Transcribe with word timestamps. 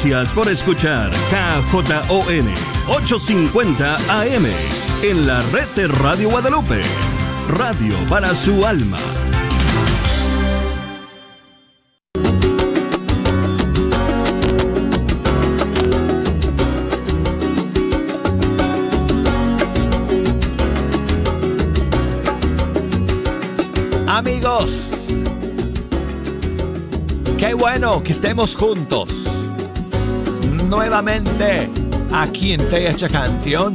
Gracias 0.00 0.32
por 0.32 0.48
escuchar 0.48 1.10
KJON 1.10 2.48
850 2.88 3.96
AM 3.96 4.46
en 5.02 5.26
la 5.26 5.42
red 5.50 5.66
de 5.74 5.88
Radio 5.88 6.30
Guadalupe. 6.30 6.82
Radio 7.48 7.96
para 8.08 8.32
su 8.36 8.64
alma. 8.64 8.96
Amigos, 24.06 24.90
qué 27.36 27.52
bueno 27.52 28.00
que 28.04 28.12
estemos 28.12 28.54
juntos 28.54 29.28
nuevamente 30.68 31.68
aquí 32.12 32.52
en 32.52 32.60
Fecha 32.60 33.08
Canción, 33.08 33.74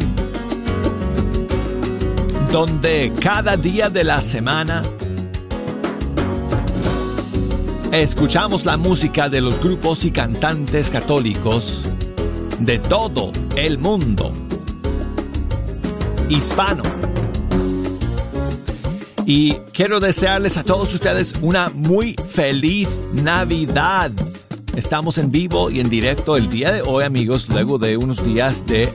donde 2.51 3.11
cada 3.19 3.57
día 3.57 3.89
de 3.89 4.03
la 4.03 4.21
semana 4.21 4.83
escuchamos 7.91 8.65
la 8.65 8.77
música 8.77 9.27
de 9.27 9.41
los 9.41 9.59
grupos 9.59 10.05
y 10.05 10.11
cantantes 10.11 10.89
católicos 10.89 11.81
de 12.59 12.77
todo 12.79 13.31
el 13.55 13.79
mundo 13.79 14.31
hispano. 16.29 16.83
Y 19.25 19.53
quiero 19.73 19.99
desearles 19.99 20.57
a 20.57 20.63
todos 20.63 20.93
ustedes 20.93 21.33
una 21.41 21.69
muy 21.69 22.15
feliz 22.29 22.89
Navidad. 23.13 24.11
Estamos 24.75 25.19
en 25.19 25.29
vivo 25.29 25.69
y 25.69 25.79
en 25.79 25.89
directo 25.89 26.35
el 26.35 26.49
día 26.49 26.71
de 26.71 26.81
hoy, 26.81 27.03
amigos, 27.03 27.47
luego 27.47 27.77
de 27.77 27.95
unos 27.95 28.25
días 28.25 28.65
de 28.65 28.91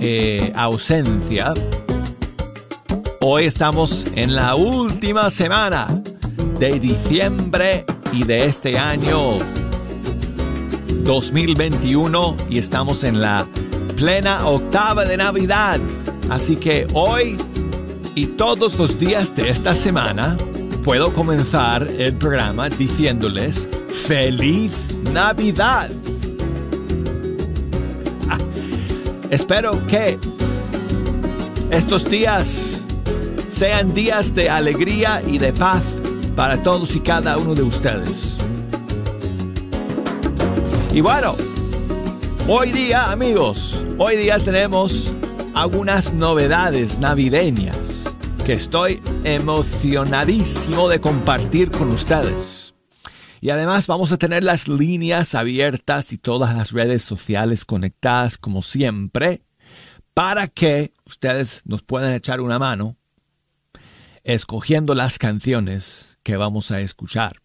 eh, 0.00 0.52
ausencia. 0.54 1.52
Hoy 3.20 3.44
estamos 3.44 4.06
en 4.14 4.36
la 4.36 4.54
última 4.54 5.30
semana 5.30 6.00
de 6.60 6.78
diciembre 6.78 7.84
y 8.12 8.22
de 8.22 8.44
este 8.44 8.78
año 8.78 9.38
2021 11.02 12.36
y 12.48 12.58
estamos 12.58 13.02
en 13.02 13.20
la 13.20 13.44
plena 13.96 14.46
octava 14.46 15.04
de 15.04 15.16
Navidad. 15.16 15.80
Así 16.30 16.54
que 16.54 16.86
hoy 16.92 17.36
y 18.14 18.26
todos 18.26 18.78
los 18.78 18.96
días 19.00 19.34
de 19.34 19.48
esta 19.48 19.74
semana 19.74 20.36
puedo 20.84 21.12
comenzar 21.12 21.82
el 21.98 22.12
programa 22.14 22.68
diciéndoles 22.68 23.68
feliz 24.06 24.94
Navidad. 25.12 25.90
Ah, 28.28 28.36
espero 29.30 29.80
que 29.86 30.18
estos 31.70 32.10
días 32.10 32.82
sean 33.48 33.94
días 33.94 34.34
de 34.34 34.50
alegría 34.50 35.22
y 35.26 35.38
de 35.38 35.54
paz 35.54 35.82
para 36.36 36.62
todos 36.62 36.94
y 36.94 37.00
cada 37.00 37.38
uno 37.38 37.54
de 37.54 37.62
ustedes. 37.62 38.36
Y 40.92 41.00
bueno, 41.00 41.34
hoy 42.46 42.72
día 42.72 43.10
amigos, 43.10 43.82
hoy 43.96 44.18
día 44.18 44.38
tenemos 44.38 45.12
algunas 45.54 46.12
novedades 46.12 46.98
navideñas 46.98 48.04
que 48.44 48.52
estoy 48.52 49.00
emocionadísimo 49.24 50.90
de 50.90 51.00
compartir 51.00 51.70
con 51.70 51.90
ustedes. 51.90 52.63
Y 53.44 53.50
además 53.50 53.86
vamos 53.86 54.10
a 54.10 54.16
tener 54.16 54.42
las 54.42 54.66
líneas 54.68 55.34
abiertas 55.34 56.14
y 56.14 56.16
todas 56.16 56.56
las 56.56 56.72
redes 56.72 57.02
sociales 57.02 57.66
conectadas 57.66 58.38
como 58.38 58.62
siempre 58.62 59.42
para 60.14 60.48
que 60.48 60.94
ustedes 61.04 61.60
nos 61.66 61.82
puedan 61.82 62.14
echar 62.14 62.40
una 62.40 62.58
mano 62.58 62.96
escogiendo 64.22 64.94
las 64.94 65.18
canciones 65.18 66.16
que 66.22 66.38
vamos 66.38 66.70
a 66.70 66.80
escuchar. 66.80 67.42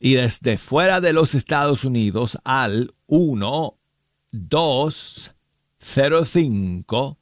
y 0.00 0.14
desde 0.14 0.56
fuera 0.58 1.00
de 1.00 1.12
los 1.12 1.34
Estados 1.34 1.84
Unidos 1.84 2.38
al 2.44 2.94
1 3.06 3.74
205 4.32 7.18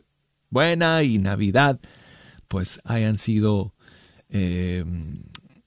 Buena 0.51 1.01
y 1.01 1.17
Navidad, 1.17 1.79
pues 2.47 2.79
hayan 2.83 3.17
sido 3.17 3.73
eh, 4.29 4.85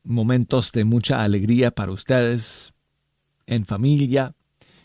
momentos 0.04 0.70
de 0.70 0.84
mucha 0.84 1.24
alegría 1.24 1.72
para 1.72 1.90
ustedes 1.90 2.72
en 3.46 3.66
familia 3.66 4.34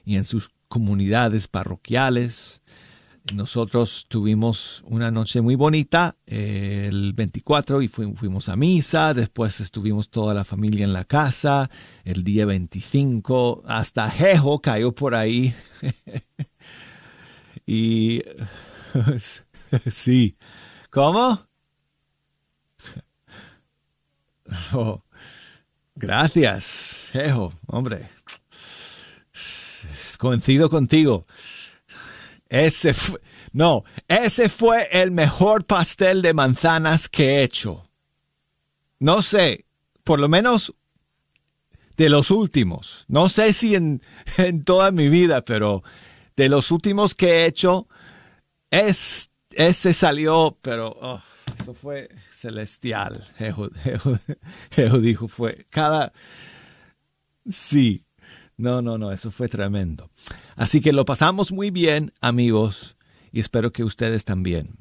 y 0.04 0.16
en 0.16 0.24
sus 0.24 0.50
comunidades 0.68 1.48
parroquiales. 1.48 2.63
Nosotros 3.32 4.06
tuvimos 4.10 4.84
una 4.86 5.10
noche 5.10 5.40
muy 5.40 5.56
bonita 5.56 6.18
eh, 6.28 6.88
el 6.90 7.14
24 7.14 7.82
y 7.82 7.88
fuimos 7.88 8.50
a 8.50 8.58
misa, 8.58 9.14
después 9.14 9.62
estuvimos 9.62 10.10
toda 10.10 10.34
la 10.34 10.44
familia 10.44 10.84
en 10.84 10.92
la 10.92 11.06
casa, 11.06 11.70
el 12.04 12.26
día 12.26 12.46
25 12.46 13.64
hasta 13.66 14.12
Jejo 14.12 14.60
cayó 14.60 14.92
por 14.92 15.16
ahí. 15.16 15.56
y 17.66 18.22
sí, 19.90 20.38
¿cómo? 20.90 21.48
Oh, 24.74 25.02
gracias, 25.96 27.10
Jejo, 27.12 27.54
hombre. 27.68 28.10
Coincido 30.20 30.70
contigo. 30.70 31.26
Ese 32.54 32.94
fue, 32.94 33.20
no, 33.52 33.84
ese 34.08 34.48
fue 34.48 34.88
el 34.92 35.10
mejor 35.10 35.66
pastel 35.66 36.22
de 36.22 36.36
manzanas 36.36 37.10
que 37.10 37.30
he 37.30 37.44
hecho. 37.44 37.90
No 39.00 39.24
sé, 39.24 39.66
por 40.04 40.20
lo 40.20 40.30
menos 40.30 40.72
de 41.98 42.10
los 42.10 42.30
últimos. 42.30 43.06
No 43.08 43.28
sé 43.28 43.54
si 43.54 43.74
en, 43.74 44.04
en 44.38 44.64
toda 44.64 44.92
mi 44.92 45.10
vida, 45.10 45.44
pero 45.44 45.82
de 46.36 46.48
los 46.48 46.70
últimos 46.70 47.16
que 47.16 47.38
he 47.38 47.46
hecho, 47.48 47.88
es, 48.70 49.32
ese 49.50 49.92
salió, 49.92 50.56
pero 50.62 50.96
oh, 51.02 51.24
eso 51.60 51.74
fue 51.74 52.10
celestial. 52.30 53.34
Jeho, 53.40 53.70
dijo, 55.02 55.28
fue 55.28 55.66
cada... 55.72 56.14
Sí, 57.50 58.06
no, 58.58 58.82
no, 58.82 58.98
no, 58.98 59.12
eso 59.12 59.32
fue 59.32 59.48
tremendo. 59.48 60.10
Así 60.56 60.82
que 60.82 60.94
lo 60.94 61.06
pasamos 61.06 61.52
muy 61.52 61.72
bien, 61.72 62.14
amigos, 62.22 62.98
y 63.32 63.40
espero 63.40 63.72
que 63.72 63.84
ustedes 63.84 64.26
también. 64.26 64.78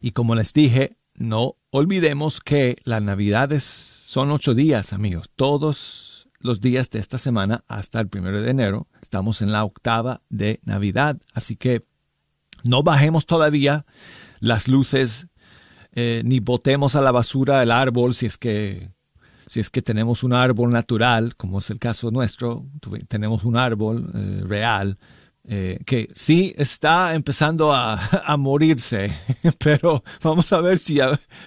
Y 0.00 0.12
como 0.12 0.34
les 0.34 0.52
dije, 0.52 0.96
no 1.14 1.56
olvidemos 1.70 2.40
que 2.40 2.76
las 2.84 3.02
navidades 3.02 3.62
son 3.62 4.30
ocho 4.30 4.54
días, 4.54 4.92
amigos. 4.92 5.30
Todos 5.36 6.28
los 6.40 6.60
días 6.60 6.90
de 6.90 6.98
esta 6.98 7.18
semana 7.18 7.64
hasta 7.68 8.00
el 8.00 8.08
primero 8.08 8.42
de 8.42 8.50
enero 8.50 8.88
estamos 9.00 9.42
en 9.42 9.52
la 9.52 9.64
octava 9.64 10.22
de 10.28 10.58
Navidad. 10.64 11.18
Así 11.32 11.56
que 11.56 11.86
no 12.64 12.82
bajemos 12.82 13.26
todavía 13.26 13.86
las 14.40 14.68
luces 14.68 15.28
eh, 15.92 16.22
ni 16.24 16.40
botemos 16.40 16.96
a 16.96 17.00
la 17.00 17.12
basura 17.12 17.62
el 17.62 17.70
árbol 17.70 18.14
si 18.14 18.26
es 18.26 18.38
que 18.38 18.90
si 19.52 19.60
es 19.60 19.68
que 19.68 19.82
tenemos 19.82 20.24
un 20.24 20.32
árbol 20.32 20.70
natural, 20.70 21.36
como 21.36 21.58
es 21.58 21.68
el 21.68 21.78
caso 21.78 22.10
nuestro, 22.10 22.64
tenemos 23.06 23.44
un 23.44 23.58
árbol 23.58 24.10
eh, 24.14 24.42
real, 24.46 24.96
eh, 25.44 25.78
que 25.84 26.08
sí 26.14 26.54
está 26.56 27.14
empezando 27.14 27.74
a, 27.74 28.00
morirse, 28.38 29.12
pero 29.58 30.02
vamos 30.22 30.50
a 30.54 30.62
ver 30.62 30.78
si, 30.78 31.00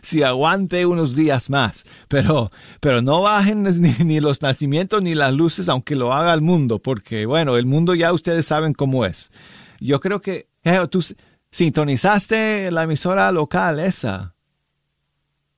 si 0.03 0.21
aguante 0.21 0.85
unos 0.85 1.15
días 1.15 1.49
más. 1.49 1.83
Pero, 2.07 2.51
pero 2.79 3.01
no 3.01 3.23
bajen 3.23 3.63
ni, 4.05 4.19
los 4.19 4.39
nacimientos 4.39 5.01
ni 5.01 5.15
las 5.15 5.33
luces, 5.33 5.67
aunque 5.67 5.95
lo 5.95 6.13
haga 6.13 6.31
el 6.35 6.41
mundo, 6.41 6.77
porque 6.77 7.25
bueno, 7.25 7.57
el 7.57 7.65
mundo 7.65 7.95
ya 7.95 8.13
ustedes 8.13 8.45
saben 8.45 8.75
cómo 8.75 9.03
es. 9.07 9.31
Yo 9.79 9.99
creo 9.99 10.21
que 10.21 10.47
tú 10.91 11.03
sintonizaste 11.49 12.69
la 12.69 12.83
emisora 12.83 13.31
local 13.31 13.79
esa. 13.79 14.34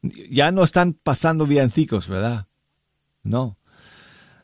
Ya 0.01 0.51
no 0.51 0.63
están 0.63 0.93
pasando 0.93 1.45
villancicos, 1.45 2.07
¿verdad? 2.07 2.47
No. 3.23 3.57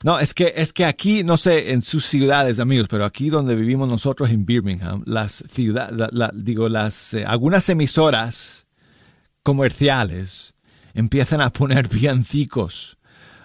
No, 0.03 0.19
es 0.19 0.33
que, 0.33 0.53
es 0.57 0.73
que 0.73 0.83
aquí, 0.83 1.23
no 1.23 1.37
sé, 1.37 1.71
en 1.71 1.81
sus 1.81 2.05
ciudades, 2.05 2.59
amigos, 2.59 2.87
pero 2.89 3.05
aquí 3.05 3.29
donde 3.29 3.55
vivimos 3.55 3.87
nosotros 3.87 4.29
en 4.31 4.45
Birmingham, 4.45 5.01
las 5.05 5.43
ciudades, 5.49 6.09
digo, 6.33 6.67
las, 6.67 7.13
eh, 7.13 7.23
algunas 7.25 7.69
emisoras 7.69 8.67
comerciales 9.43 10.55
empiezan 10.93 11.39
a 11.39 11.51
poner 11.51 11.87
villancicos. 11.87 12.97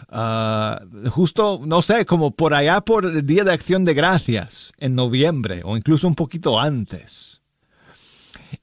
Ah, 0.08 0.80
justo, 1.10 1.60
no 1.64 1.80
sé, 1.80 2.06
como 2.06 2.32
por 2.32 2.54
allá 2.54 2.80
por 2.80 3.04
el 3.04 3.24
Día 3.24 3.44
de 3.44 3.52
Acción 3.52 3.84
de 3.84 3.94
Gracias, 3.94 4.72
en 4.78 4.96
noviembre, 4.96 5.60
o 5.64 5.76
incluso 5.76 6.08
un 6.08 6.14
poquito 6.16 6.58
antes. 6.58 7.42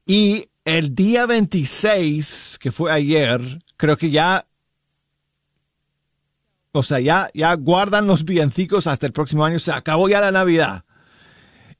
Y 0.06 0.50
el 0.66 0.94
día 0.94 1.26
26, 1.26 2.58
que 2.60 2.72
fue 2.72 2.92
ayer, 2.92 3.64
creo 3.78 3.98
que 3.98 4.12
ya 4.12 4.46
o 6.76 6.84
sea, 6.84 7.00
ya, 7.00 7.30
ya 7.34 7.56
guardan 7.56 8.06
los 8.06 8.26
villancicos 8.26 8.86
hasta 8.86 9.06
el 9.06 9.14
próximo 9.14 9.46
año. 9.46 9.60
Se 9.60 9.72
acabó 9.72 10.10
ya 10.10 10.20
la 10.20 10.32
Navidad. 10.32 10.84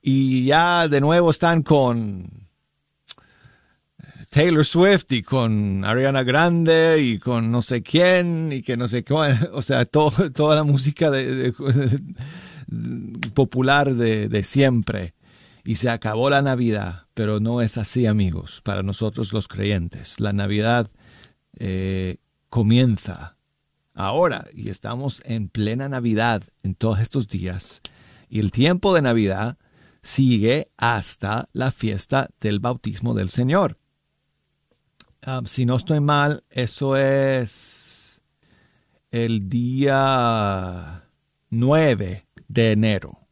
Y 0.02 0.46
ya 0.46 0.88
de 0.88 1.02
nuevo 1.02 1.32
están 1.32 1.64
con 1.64 2.48
Taylor 4.30 4.64
Swift 4.64 5.08
y 5.10 5.22
con 5.22 5.84
Ariana 5.84 6.24
Grande 6.24 7.02
y 7.02 7.20
con 7.20 7.52
no 7.52 7.62
sé 7.62 7.84
quién 7.84 8.54
y 8.54 8.62
que 8.62 8.78
no 8.78 8.88
sé 8.88 9.04
cuál. 9.04 9.50
O 9.54 9.62
sea, 9.62 9.86
toda 9.86 10.56
la 10.56 10.64
música 10.64 11.12
popular 13.34 13.96
de, 13.96 14.44
siempre. 14.46 15.14
Y 15.66 15.76
se 15.76 15.90
acabó 15.90 16.30
la 16.30 16.42
Navidad. 16.42 17.08
Pero 17.14 17.40
no 17.40 17.62
es 17.62 17.78
así, 17.78 18.06
amigos, 18.06 18.62
para 18.64 18.84
nosotros 18.84 19.34
los 19.34 19.48
creyentes. 19.48 20.20
La 20.20 20.32
Navidad 20.32 20.90
eh, 21.58 22.18
comienza 22.50 23.36
ahora 23.94 24.48
y 24.54 24.70
estamos 24.70 25.22
en 25.26 25.50
plena 25.50 25.90
Navidad 25.90 26.44
en 26.64 26.76
todos 26.76 27.00
estos 27.00 27.28
días 27.28 27.82
y 28.30 28.40
el 28.40 28.52
tiempo 28.52 28.94
de 28.94 29.02
Navidad 29.02 29.58
sigue 30.02 30.70
hasta 30.78 31.50
la 31.54 31.72
fiesta 31.72 32.30
del 32.40 32.60
bautismo 32.60 33.14
del 33.14 33.30
Señor. 33.30 33.78
Ah, 35.22 35.42
si 35.46 35.66
no 35.66 35.76
estoy 35.76 36.00
mal, 36.00 36.44
eso 36.50 36.98
es 36.98 38.22
el 39.10 39.50
día 39.50 41.10
9 41.50 42.28
de 42.48 42.72
enero. 42.72 43.25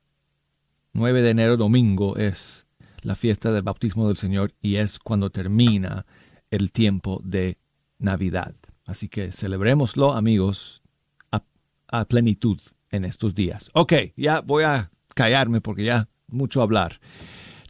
9 0.94 1.24
de 1.24 1.30
enero, 1.32 1.58
domingo, 1.58 2.18
es 2.18 2.68
la 3.02 3.16
fiesta 3.16 3.52
del 3.52 3.64
bautismo 3.64 4.08
del 4.08 4.16
Señor 4.18 4.54
y 4.62 4.76
es 4.76 5.00
cuando 5.00 5.32
termina 5.32 6.06
el 6.52 6.72
tiempo 6.72 7.20
de 7.24 7.58
Navidad. 7.98 8.54
Así 8.86 9.10
que 9.10 9.32
celebrémoslo, 9.32 10.14
amigos, 10.14 10.84
a, 11.32 12.06
plenitud 12.06 12.60
en 12.92 13.06
estos 13.06 13.36
días. 13.36 13.70
Ok, 13.74 13.94
ya 14.16 14.42
voy 14.42 14.64
a 14.64 14.92
callarme 15.16 15.62
porque 15.62 15.84
ya 15.84 16.10
mucho 16.28 16.62
hablar. 16.62 17.00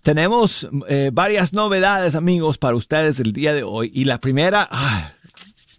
Tenemos 0.01 0.67
eh, 0.87 1.09
varias 1.13 1.53
novedades, 1.53 2.15
amigos, 2.15 2.57
para 2.57 2.75
ustedes 2.75 3.19
el 3.19 3.31
día 3.33 3.53
de 3.53 3.63
hoy. 3.63 3.91
Y 3.93 4.05
la 4.05 4.19
primera, 4.19 4.67
ah, 4.69 5.13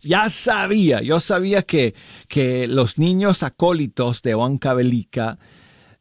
ya 0.02 0.28
sabía, 0.28 1.02
yo 1.02 1.20
sabía 1.20 1.62
que, 1.62 1.94
que 2.28 2.68
los 2.68 2.98
niños 2.98 3.42
acólitos 3.42 4.22
de 4.22 4.34
Huancavelica 4.34 5.38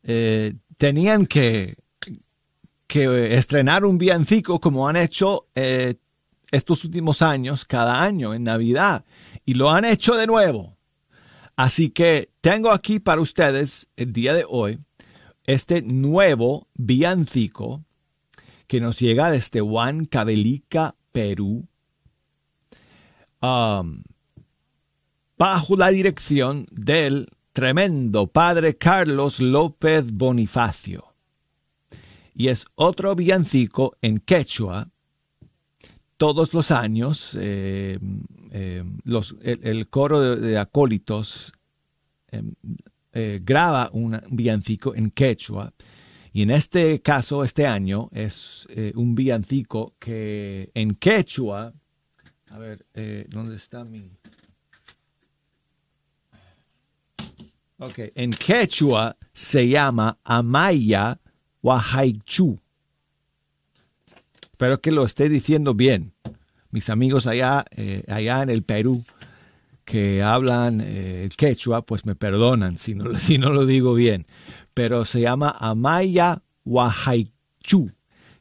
eh, 0.03 0.55
tenían 0.77 1.25
que, 1.25 1.75
que 2.87 3.35
estrenar 3.35 3.85
un 3.85 3.97
villancico 3.97 4.59
como 4.59 4.87
han 4.87 4.95
hecho 4.95 5.47
eh, 5.55 5.95
estos 6.51 6.83
últimos 6.83 7.21
años, 7.21 7.65
cada 7.65 8.01
año 8.01 8.33
en 8.33 8.43
Navidad 8.43 9.05
y 9.45 9.55
lo 9.55 9.71
han 9.71 9.85
hecho 9.85 10.15
de 10.15 10.27
nuevo. 10.27 10.77
Así 11.55 11.89
que 11.89 12.29
tengo 12.41 12.71
aquí 12.71 12.99
para 12.99 13.21
ustedes 13.21 13.87
el 13.95 14.13
día 14.13 14.33
de 14.33 14.45
hoy 14.47 14.79
este 15.45 15.81
nuevo 15.81 16.67
villancico 16.75 17.83
que 18.67 18.79
nos 18.79 18.99
llega 18.99 19.29
desde 19.29 19.61
Huancavelica, 19.61 20.95
Perú, 21.11 21.67
um, 23.41 24.03
bajo 25.37 25.75
la 25.75 25.89
dirección 25.89 26.65
del 26.71 27.27
tremendo 27.53 28.27
padre 28.27 28.75
Carlos 28.75 29.39
López 29.39 30.11
Bonifacio. 30.11 31.13
Y 32.35 32.49
es 32.49 32.65
otro 32.75 33.15
villancico 33.15 33.95
en 34.01 34.17
quechua 34.17 34.89
todos 36.17 36.53
los 36.53 36.71
años 36.71 37.37
eh, 37.39 37.99
eh, 38.51 38.83
los, 39.03 39.35
el, 39.41 39.87
coro 39.89 40.37
de, 40.37 40.57
acólitos 40.57 41.51
eh, 42.31 43.41
graba 43.43 43.89
un 43.93 44.19
villancico 44.31 44.95
en 44.95 45.11
quechua 45.11 45.73
y 46.31 46.41
en 46.41 46.49
este 46.49 47.01
caso, 47.01 47.43
este 47.43 47.67
año, 47.67 48.09
es 48.11 48.67
un 48.95 49.13
villancico 49.13 49.93
que 49.99 50.71
en 50.73 50.95
quechua, 50.95 51.73
a 52.49 52.57
ver, 52.57 52.87
¿dónde 53.29 53.55
está 53.55 53.83
mi... 53.83 54.09
Ok, 57.83 57.99
en 58.15 58.31
quechua 58.31 59.17
se 59.33 59.67
llama 59.67 60.17
Amaya 60.23 61.19
Wahaichu. 61.61 62.57
Espero 64.41 64.79
que 64.79 64.93
lo 64.93 65.03
esté 65.03 65.27
diciendo 65.27 65.73
bien. 65.73 66.13
Mis 66.71 66.89
amigos 66.89 67.27
allá, 67.27 67.65
eh, 67.71 68.05
allá 68.07 68.41
en 68.41 68.49
el 68.49 68.63
Perú 68.63 69.03
que 69.83 70.23
hablan 70.23 70.81
eh, 70.81 71.27
quechua, 71.35 71.81
pues 71.81 72.05
me 72.05 72.15
perdonan 72.15 72.77
si 72.77 72.95
no, 72.95 73.19
si 73.19 73.37
no 73.37 73.51
lo 73.51 73.65
digo 73.65 73.93
bien. 73.95 74.27
Pero 74.73 75.03
se 75.03 75.19
llama 75.19 75.53
Amaya 75.59 76.41
Wahaichu, 76.63 77.91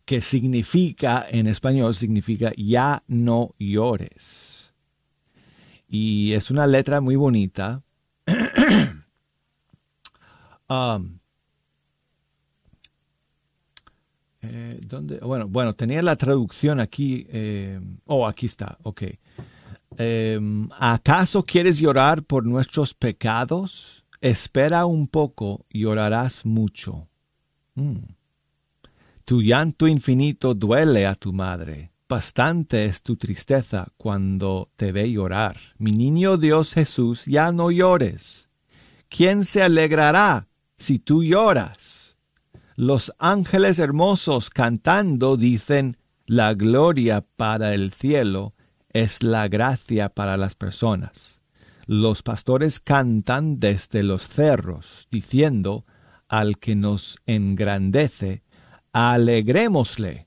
que 0.05 0.21
significa, 0.21 1.27
en 1.29 1.49
español, 1.49 1.97
significa 1.97 2.53
ya 2.57 3.03
no 3.09 3.51
llores. 3.59 4.73
Y 5.89 6.33
es 6.35 6.53
una 6.53 6.69
letra 6.69 7.01
muy 7.01 7.17
bonita. 7.17 7.83
Um, 10.73 11.19
Eh, 14.43 14.81
Bueno, 15.23 15.49
bueno, 15.49 15.75
tenía 15.75 16.03
la 16.03 16.17
traducción 16.17 16.81
aquí. 16.81 17.27
Eh, 17.31 17.81
oh, 18.07 18.27
aquí 18.27 18.47
está, 18.47 18.77
ok. 18.83 19.03
Em, 19.97 20.69
¿Acaso 20.79 21.45
quieres 21.45 21.79
llorar 21.79 22.23
por 22.25 22.45
nuestros 22.45 22.95
pecados? 22.95 24.05
Espera 24.21 24.87
un 24.87 25.07
poco 25.07 25.65
llorarás 25.71 26.45
mucho. 26.45 27.09
Mm. 27.75 28.15
Tu 29.25 29.43
llanto 29.43 29.87
infinito 29.87 30.55
duele 30.55 31.07
a 31.07 31.15
tu 31.15 31.33
madre. 31.33 31.93
Bastante 32.09 32.85
es 32.87 33.03
tu 33.03 33.17
tristeza 33.17 33.89
cuando 33.97 34.71
te 34.77 34.93
ve 34.93 35.11
llorar. 35.11 35.57
Mi 35.79 35.93
niño 35.93 36.37
Dios 36.37 36.75
Jesús, 36.75 37.25
ya 37.27 37.53
no 37.53 37.71
llores. 37.71 38.51
¿Quién 39.09 39.45
se 39.45 39.63
alegrará 39.63 40.49
si 40.83 40.99
tú 40.99 41.23
lloras? 41.23 42.17
Los 42.75 43.13
ángeles 43.19 43.79
hermosos 43.79 44.51
cantando 44.51 45.37
dicen, 45.37 45.97
la 46.27 46.55
gloria 46.55 47.25
para 47.37 47.73
el 47.73 47.93
cielo 47.93 48.55
es 48.89 49.23
la 49.23 49.47
gracia 49.47 50.09
para 50.09 50.37
las 50.37 50.57
personas. 50.57 51.41
Los 51.87 52.25
pastores 52.25 52.81
cantan 52.81 53.61
desde 53.61 54.03
los 54.03 54.27
cerros, 54.27 55.07
diciendo 55.11 55.85
al 56.27 56.59
que 56.59 56.75
nos 56.75 57.17
engrandece, 57.27 58.43
alegrémosle. 58.93 60.27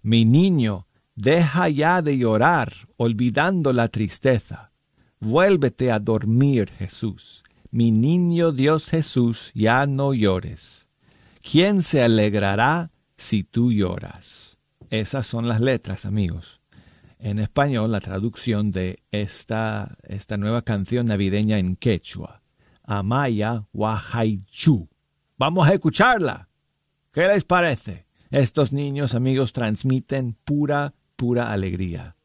Mi 0.00 0.24
niño, 0.24 0.86
deja 1.14 1.68
ya 1.68 2.00
de 2.00 2.16
llorar, 2.16 2.72
olvidando 2.96 3.74
la 3.74 3.88
tristeza. 3.88 4.72
Vuélvete 5.20 5.92
a 5.92 5.98
dormir, 5.98 6.70
Jesús. 6.70 7.42
Mi 7.72 7.92
niño 7.92 8.50
Dios 8.50 8.90
Jesús, 8.90 9.52
ya 9.54 9.86
no 9.86 10.12
llores. 10.12 10.88
¿Quién 11.40 11.82
se 11.82 12.02
alegrará 12.02 12.90
si 13.16 13.44
tú 13.44 13.72
lloras? 13.72 14.58
Esas 14.90 15.24
son 15.26 15.46
las 15.46 15.60
letras, 15.60 16.04
amigos. 16.04 16.60
En 17.20 17.38
español, 17.38 17.92
la 17.92 18.00
traducción 18.00 18.72
de 18.72 19.04
esta, 19.12 19.96
esta 20.02 20.36
nueva 20.36 20.62
canción 20.62 21.06
navideña 21.06 21.58
en 21.58 21.76
quechua. 21.76 22.42
Amaya 22.82 23.66
Wahaichu. 23.72 24.88
Vamos 25.38 25.68
a 25.68 25.74
escucharla. 25.74 26.48
¿Qué 27.12 27.28
les 27.28 27.44
parece? 27.44 28.06
Estos 28.32 28.72
niños, 28.72 29.14
amigos, 29.14 29.52
transmiten 29.52 30.36
pura, 30.44 30.94
pura 31.14 31.52
alegría. 31.52 32.16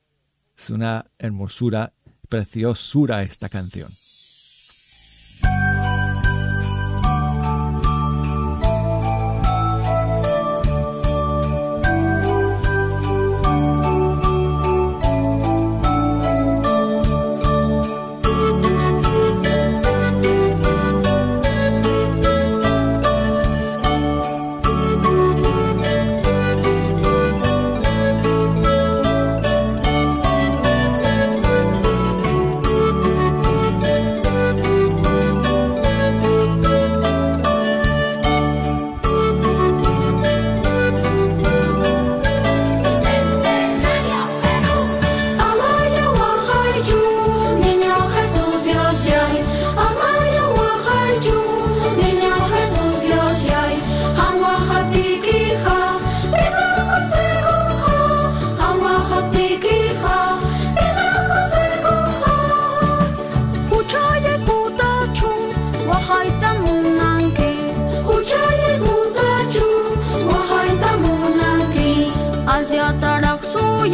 Es 0.58 0.72
una 0.72 1.06
hermosura, 1.20 1.94
preciosura 2.30 3.22
esta 3.22 3.48
canción. 3.50 3.90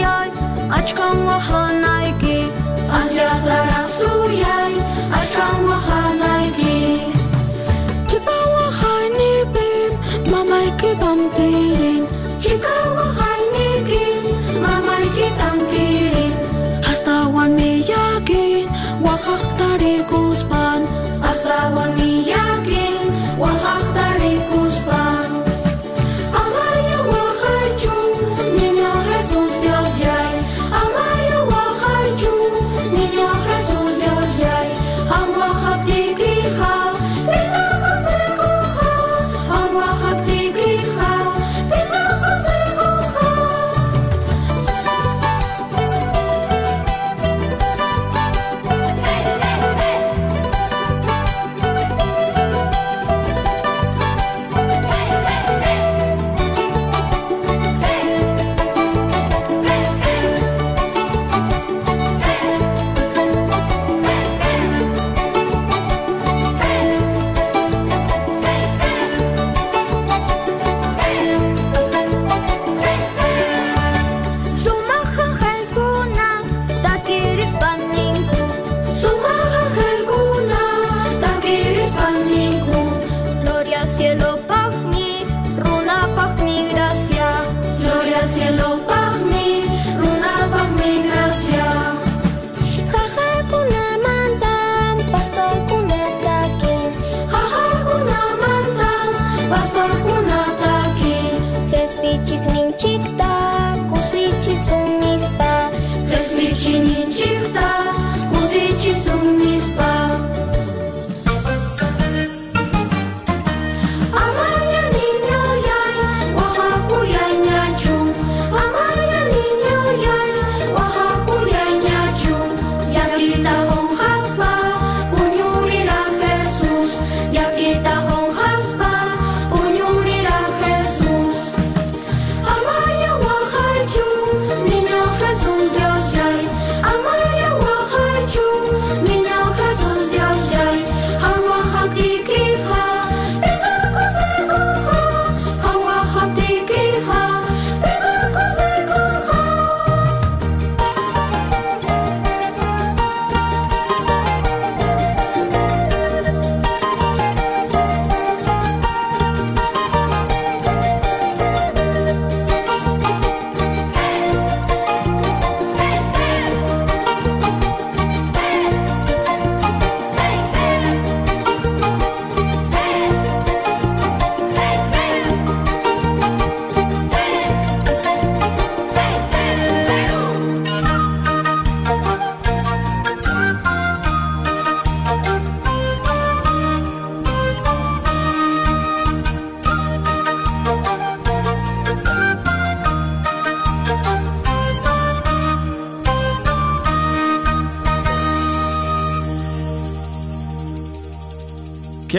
yay 0.04 0.30
açkan 0.78 1.18
vahana 1.28 2.01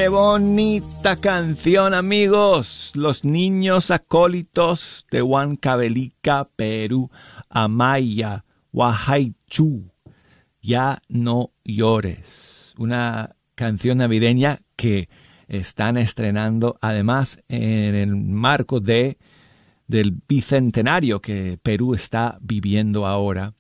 Qué 0.03 0.09
bonita 0.09 1.15
canción, 1.15 1.95
amigos. 1.95 2.91
Los 2.97 3.25
niños 3.25 3.93
acólitos 3.93 5.07
de 5.13 5.23
Huancavelica, 5.23 6.49
Perú. 6.57 7.09
Amaya, 7.49 8.45
Wahaichu. 8.73 9.93
Ya 10.61 11.01
no 11.09 11.53
llores. 11.65 12.75
Una 12.79 13.37
canción 13.55 13.99
navideña 13.99 14.63
que 14.75 15.09
están 15.47 15.97
estrenando, 15.97 16.77
además 16.81 17.41
en 17.47 17.95
el 17.95 18.17
marco 18.17 18.81
de 18.81 19.19
del 19.87 20.21
bicentenario 20.27 21.21
que 21.21 21.61
Perú 21.63 21.95
está 21.95 22.39
viviendo 22.41 23.07
ahora. 23.07 23.55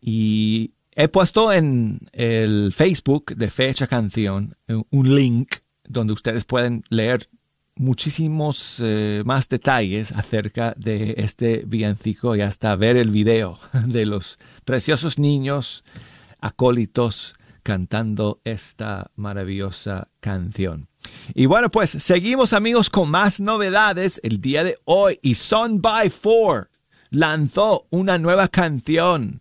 Y 0.00 0.74
he 1.02 1.08
puesto 1.08 1.50
en 1.50 1.98
el 2.12 2.74
Facebook 2.74 3.34
de 3.34 3.50
Fecha 3.50 3.86
Canción 3.86 4.54
un 4.90 5.14
link 5.14 5.56
donde 5.88 6.12
ustedes 6.12 6.44
pueden 6.44 6.84
leer 6.90 7.30
muchísimos 7.74 8.82
eh, 8.84 9.22
más 9.24 9.48
detalles 9.48 10.12
acerca 10.12 10.74
de 10.76 11.14
este 11.16 11.62
villancico 11.66 12.36
y 12.36 12.42
hasta 12.42 12.76
ver 12.76 12.98
el 12.98 13.10
video 13.10 13.58
de 13.86 14.04
los 14.04 14.36
preciosos 14.66 15.18
niños 15.18 15.84
acólitos 16.38 17.34
cantando 17.62 18.42
esta 18.44 19.10
maravillosa 19.16 20.08
canción. 20.20 20.88
Y 21.34 21.46
bueno, 21.46 21.70
pues 21.70 21.90
seguimos 21.90 22.52
amigos 22.52 22.90
con 22.90 23.10
más 23.10 23.40
novedades 23.40 24.20
el 24.22 24.42
día 24.42 24.64
de 24.64 24.78
hoy 24.84 25.18
y 25.22 25.34
Son 25.34 25.80
by 25.80 26.10
Four 26.10 26.70
lanzó 27.08 27.86
una 27.88 28.18
nueva 28.18 28.48
canción 28.48 29.40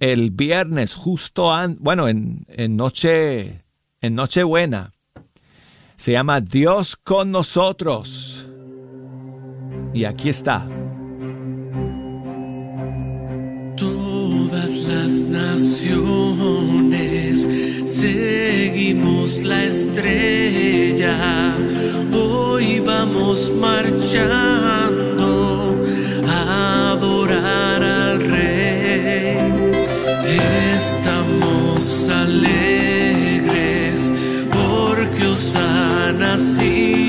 el 0.00 0.30
viernes 0.30 0.94
justo 0.94 1.50
bueno 1.78 2.08
en, 2.08 2.44
en 2.48 2.76
noche 2.76 3.64
en 4.00 4.14
Nochebuena 4.14 4.92
se 5.98 6.12
llama 6.12 6.40
Dios 6.40 6.96
con 6.96 7.30
nosotros. 7.32 8.46
Y 9.92 10.04
aquí 10.04 10.28
está. 10.28 10.64
Todas 13.76 14.70
las 14.86 15.12
naciones 15.22 16.28
seguimos 17.84 19.42
la 19.42 19.64
estrella. 19.64 21.56
Hoy 22.12 22.78
vamos 22.78 23.52
marchando 23.56 25.17
Estamos 30.90 32.08
alegres 32.08 33.42
porque 34.50 35.26
os 35.26 35.54
nacido 36.18 37.07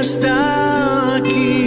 está 0.00 1.16
aquí, 1.16 1.59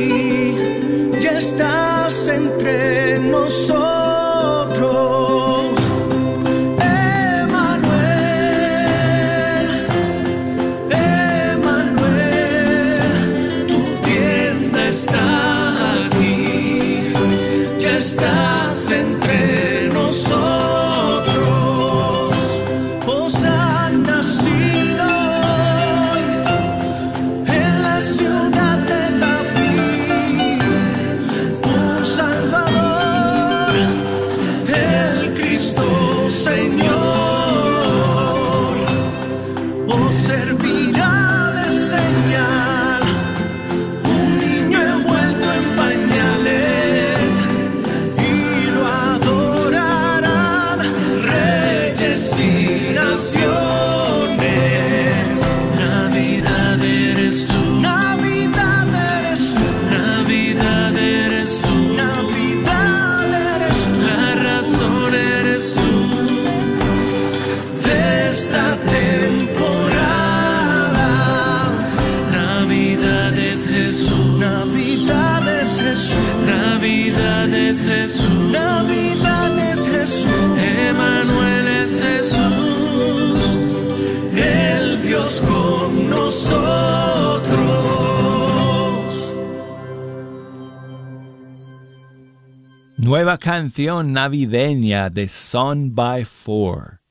Canción 93.37 94.13
navideña 94.13 95.09
de 95.09 95.27
Son 95.27 95.95
by 95.95 96.25
Four. 96.25 97.01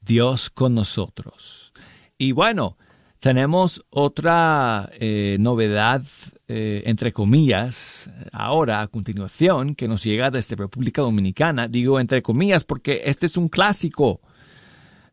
Dios 0.00 0.50
con 0.50 0.74
nosotros. 0.74 1.72
Y 2.16 2.32
bueno, 2.32 2.76
tenemos 3.20 3.84
otra 3.90 4.90
eh, 4.94 5.36
novedad, 5.40 6.02
eh, 6.48 6.82
entre 6.86 7.12
comillas, 7.12 8.10
ahora 8.32 8.80
a 8.80 8.88
continuación, 8.88 9.74
que 9.74 9.88
nos 9.88 10.04
llega 10.04 10.30
desde 10.30 10.56
República 10.56 11.02
Dominicana. 11.02 11.68
Digo 11.68 12.00
entre 12.00 12.22
comillas 12.22 12.64
porque 12.64 13.02
este 13.04 13.26
es 13.26 13.36
un 13.36 13.48
clásico 13.48 14.20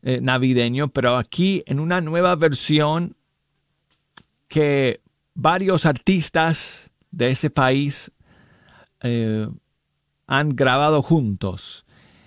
eh, 0.02 0.20
navideño, 0.22 0.88
pero 0.88 1.16
aquí 1.16 1.62
en 1.66 1.80
una 1.80 2.00
nueva 2.00 2.36
versión 2.36 3.16
que 4.48 5.00
varios 5.34 5.84
artistas 5.84 6.90
de 7.10 7.30
ese 7.30 7.50
país 7.50 8.10
han 10.26 10.56
grabado 10.56 11.02
juntos. 11.02 11.84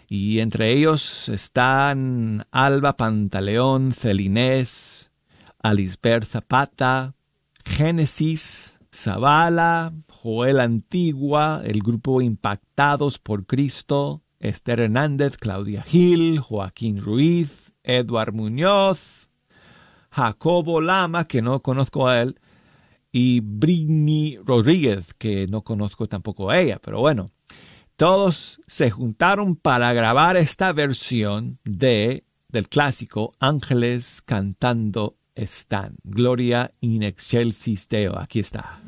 Y 0.08 0.40
entre 0.40 0.72
ellos 0.72 1.30
están 1.30 2.46
Alba 2.52 2.98
Pantaleón, 2.98 3.92
Celinés, 3.92 5.12
Alisbert 5.62 6.26
Zapata, 6.26 7.14
Génesis, 7.64 8.80
Zavala, 8.94 9.94
Joel 10.10 10.60
Antigua, 10.60 11.62
el 11.64 11.82
grupo 11.82 12.22
Impactados 12.22 13.20
por 13.20 13.46
Cristo, 13.46 14.24
Esther 14.40 14.80
Hernández, 14.80 15.38
Claudia 15.38 15.84
Gil, 15.84 16.40
Joaquín 16.40 17.02
Ruiz, 17.02 17.72
Eduard 17.84 18.34
Muñoz, 18.34 19.30
Jacobo 20.10 20.82
Lama, 20.82 21.28
que 21.28 21.42
no 21.42 21.62
conozco 21.62 22.08
a 22.08 22.22
él, 22.22 22.40
y 23.12 23.42
Britney 23.42 24.38
Rodríguez, 24.44 25.14
que 25.14 25.48
no 25.48 25.62
conozco 25.62 26.08
tampoco 26.08 26.50
a 26.50 26.60
ella, 26.60 26.80
pero 26.82 27.00
bueno, 27.00 27.30
todos 28.00 28.62
se 28.66 28.92
juntaron 28.92 29.58
para 29.58 29.92
grabar 29.92 30.38
esta 30.38 30.72
versión 30.72 31.60
de 31.66 32.24
del 32.48 32.70
clásico 32.70 33.34
Ángeles 33.42 34.22
cantando 34.22 35.18
están. 35.36 35.98
Gloria 36.06 36.72
in 36.80 37.04
excelsis 37.04 37.90
Deo. 37.90 38.18
Aquí 38.18 38.40
está. 38.40 38.80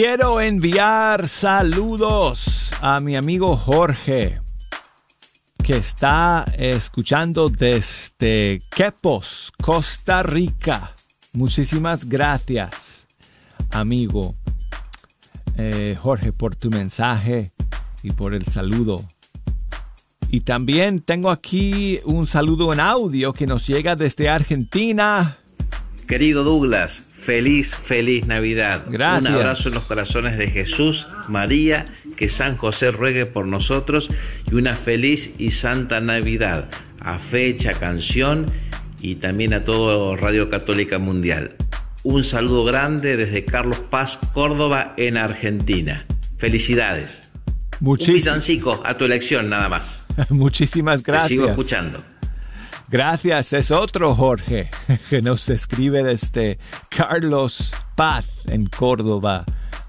Quiero 0.00 0.40
enviar 0.40 1.28
saludos 1.28 2.70
a 2.80 3.00
mi 3.00 3.16
amigo 3.16 3.56
Jorge, 3.56 4.40
que 5.64 5.76
está 5.76 6.44
escuchando 6.56 7.48
desde 7.48 8.62
Quepos, 8.70 9.52
Costa 9.60 10.22
Rica. 10.22 10.94
Muchísimas 11.32 12.08
gracias, 12.08 13.08
amigo 13.72 14.36
eh, 15.56 15.96
Jorge, 16.00 16.32
por 16.32 16.54
tu 16.54 16.70
mensaje 16.70 17.50
y 18.04 18.12
por 18.12 18.34
el 18.34 18.46
saludo. 18.46 19.04
Y 20.28 20.42
también 20.42 21.00
tengo 21.00 21.28
aquí 21.28 21.98
un 22.04 22.28
saludo 22.28 22.72
en 22.72 22.78
audio 22.78 23.32
que 23.32 23.48
nos 23.48 23.66
llega 23.66 23.96
desde 23.96 24.28
Argentina. 24.28 25.38
Querido 26.06 26.44
Douglas, 26.44 27.07
feliz, 27.28 27.74
feliz 27.74 28.26
Navidad. 28.26 28.84
Gracias. 28.88 29.20
Un 29.20 29.36
abrazo 29.36 29.68
en 29.68 29.74
los 29.74 29.84
corazones 29.84 30.38
de 30.38 30.48
Jesús, 30.48 31.08
María, 31.28 31.86
que 32.16 32.30
San 32.30 32.56
José 32.56 32.90
ruegue 32.90 33.26
por 33.26 33.46
nosotros 33.46 34.08
y 34.50 34.54
una 34.54 34.72
feliz 34.72 35.34
y 35.36 35.50
santa 35.50 36.00
Navidad 36.00 36.70
a 37.00 37.18
fecha, 37.18 37.74
canción 37.74 38.46
y 39.02 39.16
también 39.16 39.52
a 39.52 39.66
todo 39.66 40.16
Radio 40.16 40.48
Católica 40.48 40.98
Mundial. 40.98 41.54
Un 42.02 42.24
saludo 42.24 42.64
grande 42.64 43.18
desde 43.18 43.44
Carlos 43.44 43.80
Paz, 43.90 44.18
Córdoba, 44.32 44.94
en 44.96 45.18
Argentina. 45.18 46.06
Felicidades. 46.38 47.28
Un 47.78 47.88
Muchísimas, 47.88 48.24
villancico 48.24 48.80
a 48.86 48.96
tu 48.96 49.04
elección 49.04 49.50
nada 49.50 49.68
más. 49.68 50.06
muchísimas 50.30 51.02
Te 51.02 51.12
sigo 51.20 51.42
gracias. 51.44 51.50
escuchando. 51.50 52.02
Gracias, 52.90 53.52
es 53.52 53.70
otro 53.70 54.14
Jorge 54.14 54.70
que 55.10 55.20
nos 55.20 55.48
escribe 55.50 56.02
desde 56.02 56.58
Carlos 56.88 57.74
Paz 57.94 58.26
en 58.46 58.66
Córdoba, 58.66 59.44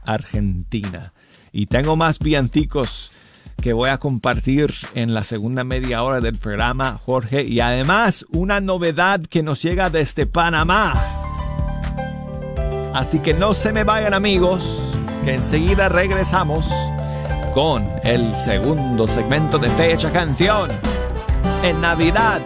Argentina. 0.05 1.13
Y 1.53 1.67
tengo 1.67 1.95
más 1.95 2.19
villancicos 2.19 3.11
que 3.61 3.71
voy 3.71 3.89
a 3.89 3.99
compartir 3.99 4.73
en 4.95 5.13
la 5.13 5.23
segunda 5.23 5.63
media 5.63 6.03
hora 6.03 6.19
del 6.19 6.37
programa, 6.37 6.99
Jorge. 7.05 7.43
Y 7.43 7.61
además 7.61 8.25
una 8.31 8.59
novedad 8.59 9.21
que 9.21 9.43
nos 9.43 9.61
llega 9.61 9.89
desde 9.89 10.25
Panamá. 10.25 10.93
Así 12.93 13.19
que 13.19 13.33
no 13.33 13.53
se 13.53 13.71
me 13.71 13.85
vayan 13.85 14.13
amigos, 14.13 14.63
que 15.23 15.35
enseguida 15.35 15.87
regresamos 15.87 16.67
con 17.53 17.87
el 18.03 18.35
segundo 18.35 19.07
segmento 19.07 19.57
de 19.57 19.69
Fecha 19.71 20.11
Canción 20.11 20.69
en 21.63 21.79
Navidad. 21.79 22.41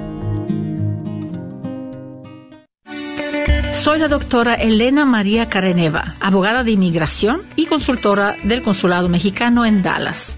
Soy 3.72 4.00
la 4.00 4.08
doctora 4.08 4.56
Elena 4.56 5.06
María 5.06 5.48
Careneva, 5.48 6.16
abogada 6.20 6.64
de 6.64 6.72
inmigración 6.72 7.42
y 7.56 7.66
consultora 7.66 8.38
del 8.44 8.62
Consulado 8.62 9.10
Mexicano 9.10 9.66
en 9.66 9.82
Dallas. 9.82 10.38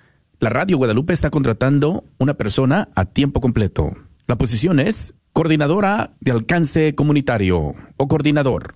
La 0.41 0.49
Radio 0.49 0.75
Guadalupe 0.77 1.13
está 1.13 1.29
contratando 1.29 2.03
una 2.17 2.33
persona 2.33 2.89
a 2.95 3.05
tiempo 3.05 3.39
completo. 3.41 3.95
La 4.25 4.39
posición 4.39 4.79
es 4.79 5.13
coordinadora 5.33 6.15
de 6.19 6.31
alcance 6.31 6.95
comunitario 6.95 7.75
o 7.95 8.07
coordinador. 8.07 8.73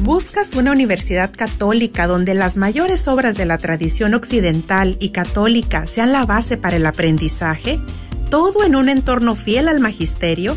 ¿Buscas 0.00 0.54
una 0.54 0.70
universidad 0.70 1.32
católica 1.34 2.06
donde 2.06 2.34
las 2.34 2.56
mayores 2.56 3.08
obras 3.08 3.36
de 3.36 3.46
la 3.46 3.58
tradición 3.58 4.14
occidental 4.14 4.96
y 5.00 5.08
católica 5.08 5.88
sean 5.88 6.12
la 6.12 6.24
base 6.24 6.56
para 6.56 6.76
el 6.76 6.86
aprendizaje? 6.86 7.80
¿Todo 8.30 8.62
en 8.64 8.76
un 8.76 8.88
entorno 8.88 9.34
fiel 9.34 9.68
al 9.68 9.80
magisterio? 9.80 10.56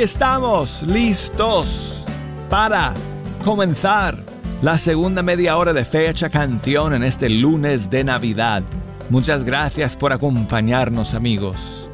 Estamos, 0.00 0.82
listos 0.84 2.06
para 2.48 2.94
comenzar 3.44 4.16
la 4.62 4.78
segunda 4.78 5.22
media 5.22 5.58
hora 5.58 5.74
de 5.74 5.84
fecha 5.84 6.30
canción 6.30 6.94
en 6.94 7.02
este 7.02 7.28
lunes 7.28 7.90
de 7.90 8.02
Navidad. 8.02 8.62
Muchas 9.10 9.44
gracias 9.44 9.96
por 9.96 10.14
acompañarnos 10.14 11.12
amigos. 11.12 11.90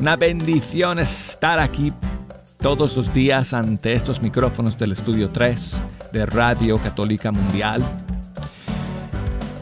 Una 0.00 0.16
bendición 0.16 0.98
estar 0.98 1.60
aquí 1.60 1.92
todos 2.58 2.96
los 2.96 3.14
días 3.14 3.54
ante 3.54 3.92
estos 3.92 4.20
micrófonos 4.20 4.76
del 4.76 4.90
Estudio 4.90 5.28
3 5.28 5.80
de 6.10 6.26
Radio 6.26 6.78
Católica 6.78 7.30
Mundial. 7.30 7.84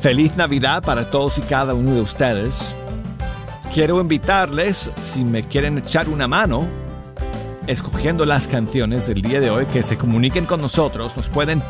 Feliz 0.01 0.35
Navidad 0.35 0.83
para 0.83 1.11
todos 1.11 1.37
y 1.37 1.43
cada 1.43 1.75
uno 1.75 1.93
de 1.93 2.01
ustedes. 2.01 2.75
Quiero 3.75 4.01
invitarles, 4.01 4.91
si 5.03 5.25
me 5.25 5.43
quieren 5.43 5.77
echar 5.77 6.09
una 6.09 6.27
mano, 6.27 6.82
escogiendo 7.67 8.25
las 8.27 8.49
canciones 8.49 9.07
del 9.07 9.23
día 9.23 9.41
de 9.41 9.49
hoy, 9.51 9.65
que 9.67 9.83
se 9.83 9.97
comuniquen 9.97 10.45
con 10.47 10.61
nosotros, 10.61 11.17
nos 11.17 11.29
pueden 11.29 11.63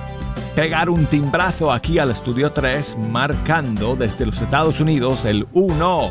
pegar 0.55 0.89
un 0.91 1.07
timbrazo 1.07 1.73
aquí 1.73 1.99
al 1.99 2.11
Estudio 2.11 2.53
3, 2.53 2.99
marcando 3.11 3.97
desde 3.97 4.27
los 4.27 4.41
Estados 4.41 4.79
Unidos 4.81 5.25
el 5.25 5.47
1 5.53 6.11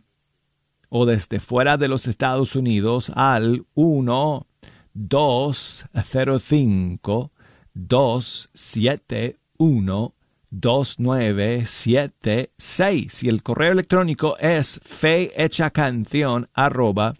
o 0.89 1.05
desde 1.05 1.39
fuera 1.39 1.77
de 1.77 1.87
los 1.87 2.07
Estados 2.07 2.55
Unidos 2.55 3.11
al 3.15 3.67
1 3.75 4.47
205 4.93 7.31
271 7.73 10.16
2976 10.51 13.23
y 13.23 13.29
el 13.29 13.41
correo 13.43 13.71
electrónico 13.71 14.37
es 14.37 14.81
fehechacanción 14.83 16.49
arroba 16.53 17.13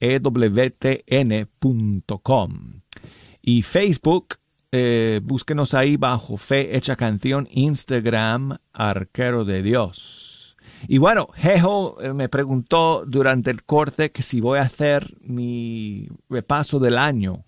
ewtn.com 0.00 0.42
y 3.42 3.62
Facebook 3.62 4.36
eh, 4.74 5.20
búsquenos 5.22 5.74
ahí 5.74 5.98
bajo 5.98 6.38
Fe 6.38 6.74
Hecha 6.74 6.96
Canción, 6.96 7.46
Instagram, 7.50 8.56
Arquero 8.72 9.44
de 9.44 9.62
Dios. 9.62 10.56
Y 10.88 10.96
bueno, 10.96 11.28
Jejo 11.34 11.98
eh, 12.00 12.14
me 12.14 12.30
preguntó 12.30 13.04
durante 13.06 13.50
el 13.50 13.64
corte 13.64 14.12
que 14.12 14.22
si 14.22 14.40
voy 14.40 14.58
a 14.58 14.62
hacer 14.62 15.14
mi 15.20 16.08
repaso 16.30 16.78
del 16.78 16.96
año 16.96 17.44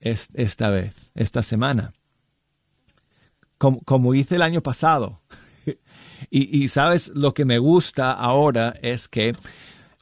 esta 0.00 0.70
vez, 0.70 1.10
esta 1.14 1.42
semana. 1.42 1.92
Como, 3.58 3.80
como 3.82 4.14
hice 4.14 4.36
el 4.36 4.42
año 4.42 4.62
pasado. 4.62 5.22
y, 6.30 6.62
y 6.64 6.68
sabes, 6.68 7.08
lo 7.14 7.34
que 7.34 7.44
me 7.44 7.58
gusta 7.58 8.12
ahora 8.12 8.74
es 8.82 9.08
que, 9.08 9.34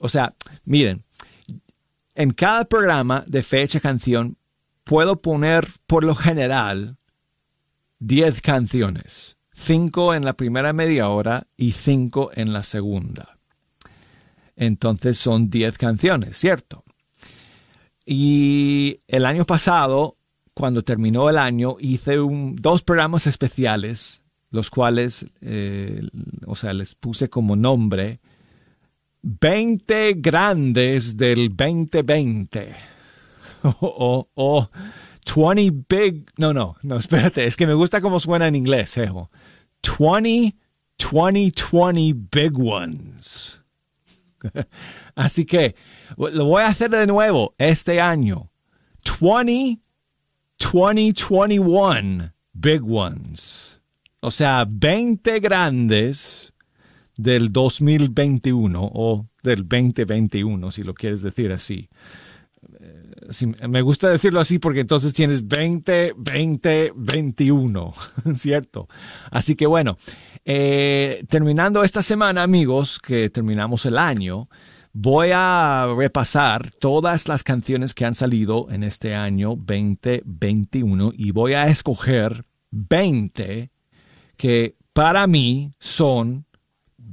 o 0.00 0.08
sea, 0.08 0.34
miren, 0.64 1.04
en 2.14 2.30
cada 2.30 2.64
programa 2.64 3.24
de 3.26 3.42
fecha 3.42 3.80
canción 3.80 4.36
puedo 4.84 5.20
poner 5.20 5.68
por 5.86 6.04
lo 6.04 6.14
general 6.14 6.96
10 7.98 8.42
canciones, 8.42 9.38
5 9.54 10.14
en 10.14 10.24
la 10.24 10.34
primera 10.34 10.72
media 10.72 11.08
hora 11.08 11.46
y 11.56 11.72
5 11.72 12.32
en 12.34 12.52
la 12.52 12.62
segunda. 12.62 13.38
Entonces 14.56 15.18
son 15.18 15.50
10 15.50 15.78
canciones, 15.78 16.36
¿cierto? 16.36 16.84
Y 18.04 19.00
el 19.08 19.24
año 19.24 19.46
pasado, 19.46 20.16
cuando 20.54 20.82
terminó 20.82 21.28
el 21.28 21.36
año, 21.36 21.76
hice 21.80 22.20
un, 22.20 22.56
dos 22.56 22.82
programas 22.82 23.26
especiales, 23.26 24.22
los 24.50 24.70
cuales, 24.70 25.26
eh, 25.40 26.08
o 26.46 26.54
sea, 26.54 26.72
les 26.72 26.94
puse 26.94 27.28
como 27.28 27.56
nombre 27.56 28.20
20 29.22 30.14
grandes 30.18 31.16
del 31.16 31.48
2020 31.48 32.76
o, 33.80 34.28
o, 34.34 34.70
20 35.34 35.84
big. 35.88 36.30
No, 36.36 36.52
no, 36.52 36.76
no, 36.82 36.96
espérate, 36.96 37.46
es 37.46 37.56
que 37.56 37.66
me 37.66 37.74
gusta 37.74 38.00
cómo 38.00 38.20
suena 38.20 38.46
en 38.46 38.54
inglés, 38.54 38.96
Ejo. 38.98 39.30
20, 40.00 40.56
20, 41.10 41.62
20 41.72 42.14
big 42.30 42.58
ones. 42.58 43.60
Así 45.14 45.44
que 45.44 45.74
lo 46.16 46.44
voy 46.44 46.62
a 46.62 46.68
hacer 46.68 46.90
de 46.90 47.06
nuevo 47.06 47.54
este 47.58 48.00
año. 48.00 48.50
20, 49.20 49.80
20, 50.58 51.24
21 51.30 52.32
big 52.52 52.82
ones. 52.82 53.80
O 54.20 54.30
sea, 54.30 54.66
20 54.68 55.40
grandes 55.40 56.54
del 57.16 57.52
2021 57.52 58.90
o 58.92 59.26
del 59.42 59.68
2021, 59.68 60.70
si 60.70 60.82
lo 60.82 60.94
quieres 60.94 61.22
decir 61.22 61.52
así 61.52 61.88
me 63.68 63.82
gusta 63.82 64.10
decirlo 64.10 64.40
así 64.40 64.58
porque 64.58 64.80
entonces 64.80 65.12
tienes 65.12 65.46
20, 65.46 66.14
20, 66.16 66.92
21, 66.94 67.94
¿cierto? 68.34 68.88
Así 69.30 69.54
que 69.54 69.66
bueno, 69.66 69.96
eh, 70.44 71.24
terminando 71.28 71.82
esta 71.84 72.02
semana, 72.02 72.42
amigos, 72.42 72.98
que 72.98 73.30
terminamos 73.30 73.86
el 73.86 73.98
año, 73.98 74.48
voy 74.94 75.30
a 75.34 75.92
repasar 75.98 76.70
todas 76.70 77.26
las 77.26 77.42
canciones 77.42 77.94
que 77.94 78.04
han 78.04 78.14
salido 78.14 78.68
en 78.70 78.84
este 78.84 79.14
año 79.16 79.56
2021 79.56 81.12
y 81.16 81.32
voy 81.32 81.54
a 81.54 81.66
escoger 81.66 82.44
20 82.70 83.70
que 84.36 84.76
para 84.92 85.26
mí 85.26 85.72
son 85.80 86.46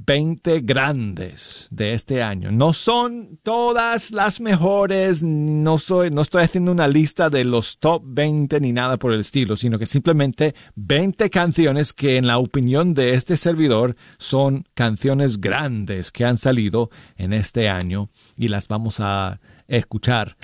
20 0.04 0.60
grandes 0.60 1.68
de 1.70 1.94
este 1.94 2.22
año. 2.22 2.50
No 2.50 2.72
son 2.72 3.38
todas 3.42 4.10
las 4.10 4.40
mejores, 4.40 5.22
no, 5.22 5.78
soy, 5.78 6.10
no 6.10 6.22
estoy 6.22 6.42
haciendo 6.42 6.72
una 6.72 6.88
lista 6.88 7.30
de 7.30 7.44
los 7.44 7.78
top 7.78 8.02
20 8.04 8.60
ni 8.60 8.72
nada 8.72 8.96
por 8.96 9.12
el 9.12 9.20
estilo, 9.20 9.56
sino 9.56 9.78
que 9.78 9.86
simplemente 9.86 10.54
20 10.74 11.30
canciones 11.30 11.92
que 11.92 12.16
en 12.16 12.26
la 12.26 12.38
opinión 12.38 12.94
de 12.94 13.14
este 13.14 13.36
servidor 13.36 13.96
son 14.18 14.64
canciones 14.74 15.40
grandes 15.40 16.10
que 16.10 16.24
han 16.24 16.36
salido 16.36 16.90
en 17.16 17.32
este 17.32 17.68
año 17.68 18.08
y 18.36 18.48
las 18.48 18.68
vamos 18.68 18.98
a 19.00 19.40
escuchar. 19.68 20.36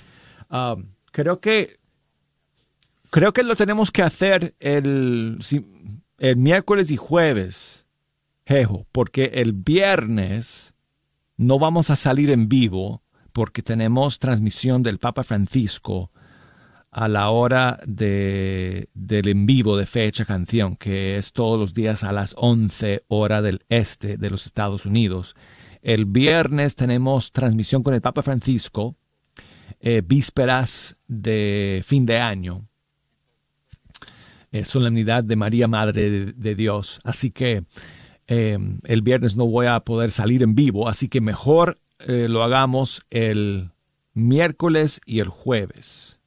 Um, 0.51 0.93
creo 1.13 1.41
que 1.41 1.79
creo 3.11 3.33
que 3.33 3.43
lo 3.43 3.57
tenemos 3.57 3.91
que 3.91 4.03
hacer 4.03 4.55
el, 4.61 5.39
el 6.19 6.37
miércoles 6.37 6.91
y 6.91 6.97
jueves 6.97 7.87
porque 8.93 9.33
el 9.35 9.53
viernes 9.53 10.73
no 11.37 11.59
vamos 11.59 11.91
a 11.91 11.97
salir 11.97 12.31
en 12.31 12.49
vivo 12.49 13.03
porque 13.35 13.63
tenemos 13.63 14.19
transmisión 14.19 14.83
del 14.83 14.99
Papa 14.99 15.23
Francisco 15.23 16.11
a 16.91 17.09
la 17.09 17.29
hora 17.29 17.79
de, 17.87 18.89
del 18.95 19.29
en 19.29 19.45
vivo 19.45 19.77
de 19.77 19.85
fecha 19.85 20.25
canción, 20.25 20.77
que 20.77 21.19
es 21.19 21.33
todos 21.33 21.61
los 21.61 21.75
días 21.75 22.03
a 22.05 22.13
las 22.13 22.35
11 22.39 23.05
hora 23.09 23.43
del 23.43 23.67
este 23.69 24.17
de 24.17 24.31
los 24.31 24.47
Estados 24.47 24.87
Unidos. 24.87 25.37
El 25.83 26.07
viernes 26.07 26.75
tenemos 26.75 27.33
transmisión 27.33 27.83
con 27.83 27.93
el 27.93 28.01
Papa 28.01 28.23
Francisco, 28.23 28.97
eh, 29.79 30.01
vísperas 30.03 30.97
de 31.07 31.85
fin 31.87 32.07
de 32.07 32.19
año, 32.19 32.67
solemnidad 34.65 35.23
de 35.23 35.37
María 35.37 35.69
Madre 35.69 36.33
de 36.33 36.55
Dios. 36.55 36.99
Así 37.05 37.31
que 37.31 37.65
Em, 38.29 38.79
el 38.85 39.01
viernes 39.01 39.37
no 39.37 39.47
voy 39.47 39.67
a 39.67 39.81
poder 39.81 40.11
salir 40.11 40.43
en 40.43 40.55
vivo, 40.55 40.87
así 40.87 41.09
que 41.09 41.23
mejor 41.23 41.79
eh, 42.01 42.29
lo 42.29 42.43
hagamos 42.43 43.01
el 43.09 43.71
miércoles 44.13 45.01
y 45.07 45.21
el 45.21 45.29
jueves. 45.29 46.21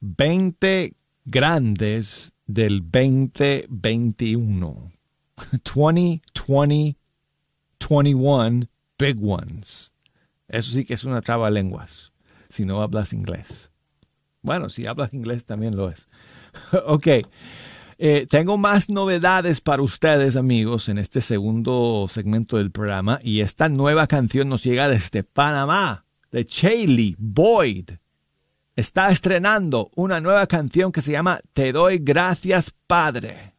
20 0.00 0.94
grandes 1.26 2.32
del 2.46 2.80
2021. 2.80 4.92
20, 5.74 6.22
20, 6.48 6.96
21 7.78 8.68
big 8.98 9.22
ones. 9.22 9.92
Eso 10.48 10.72
sí 10.72 10.84
que 10.84 10.94
es 10.94 11.04
una 11.04 11.20
traba 11.20 11.50
lenguas, 11.50 12.12
si 12.48 12.64
no 12.64 12.82
hablas 12.82 13.12
inglés. 13.12 13.70
Bueno, 14.42 14.70
si 14.70 14.86
hablas 14.86 15.12
inglés 15.12 15.44
también 15.44 15.76
lo 15.76 15.90
es. 15.90 16.08
ok. 16.86 17.08
Eh, 18.04 18.26
tengo 18.28 18.58
más 18.58 18.90
novedades 18.90 19.60
para 19.60 19.80
ustedes, 19.80 20.34
amigos, 20.34 20.88
en 20.88 20.98
este 20.98 21.20
segundo 21.20 22.08
segmento 22.10 22.56
del 22.56 22.72
programa. 22.72 23.20
Y 23.22 23.42
esta 23.42 23.68
nueva 23.68 24.08
canción 24.08 24.48
nos 24.48 24.64
llega 24.64 24.88
desde 24.88 25.22
Panamá, 25.22 26.04
de 26.32 26.44
Chaley 26.44 27.14
Boyd. 27.16 27.90
Está 28.74 29.12
estrenando 29.12 29.92
una 29.94 30.20
nueva 30.20 30.48
canción 30.48 30.90
que 30.90 31.00
se 31.00 31.12
llama 31.12 31.38
Te 31.52 31.70
doy 31.70 31.98
gracias, 31.98 32.74
Padre. 32.88 33.54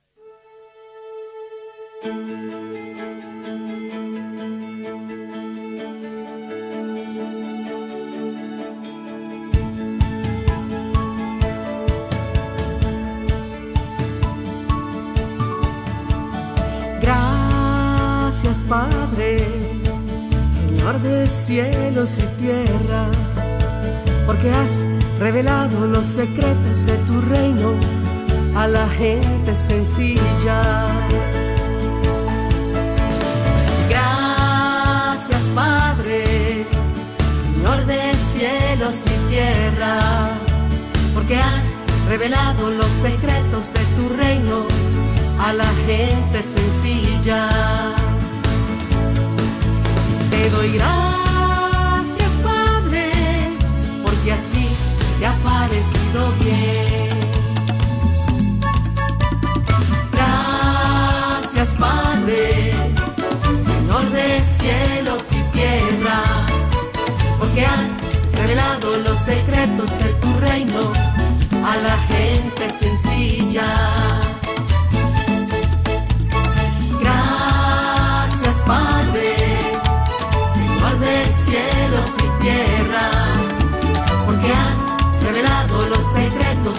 Señor 20.50 21.00
de 21.02 21.28
cielos 21.28 22.18
y 22.18 22.42
tierra, 22.42 23.06
porque 24.26 24.50
has 24.50 24.72
revelado 25.20 25.86
los 25.86 26.08
secretos 26.08 26.84
de 26.88 26.98
tu 27.06 27.22
reino 27.22 27.74
a 28.56 28.68
la 28.68 28.88
gente 28.90 29.54
sencilla. 29.54 30.62
Gracias 33.90 35.42
Padre, 35.54 36.66
Señor 37.44 37.86
de 37.86 38.14
cielos 38.34 38.96
y 39.06 39.30
tierra, 39.30 40.00
porque 41.14 41.38
has 41.38 41.64
revelado 42.10 42.72
los 42.72 42.92
secretos 43.04 43.72
de 43.72 43.84
tu 43.96 44.10
reino 44.16 44.66
a 45.40 45.54
la 45.54 45.70
gente 45.86 46.42
sencilla. 46.42 48.03
Te 50.44 50.50
doy 50.50 50.74
gracias, 50.74 52.32
Padre, 52.44 53.14
porque 54.04 54.34
así 54.34 54.68
te 55.18 55.26
ha 55.26 55.34
parecido 55.36 56.34
bien. 56.44 57.10
Gracias, 60.12 61.70
Padre, 61.80 62.74
Señor 63.42 64.10
de 64.10 64.44
cielos 64.60 65.24
y 65.32 65.44
tierra, 65.54 66.22
porque 67.40 67.66
has 67.66 67.92
revelado 68.34 68.98
los 68.98 69.20
secretos 69.20 69.90
de 70.00 70.14
tu 70.16 70.40
reino 70.42 70.92
a 71.66 71.78
la 71.78 71.98
gente 72.10 72.70
sencilla. 72.82 74.23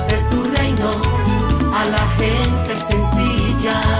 De 0.08 0.16
tu 0.30 0.42
reino 0.56 0.90
a 1.72 1.84
la 1.84 2.04
gente 2.18 2.74
sencilla. 2.88 3.93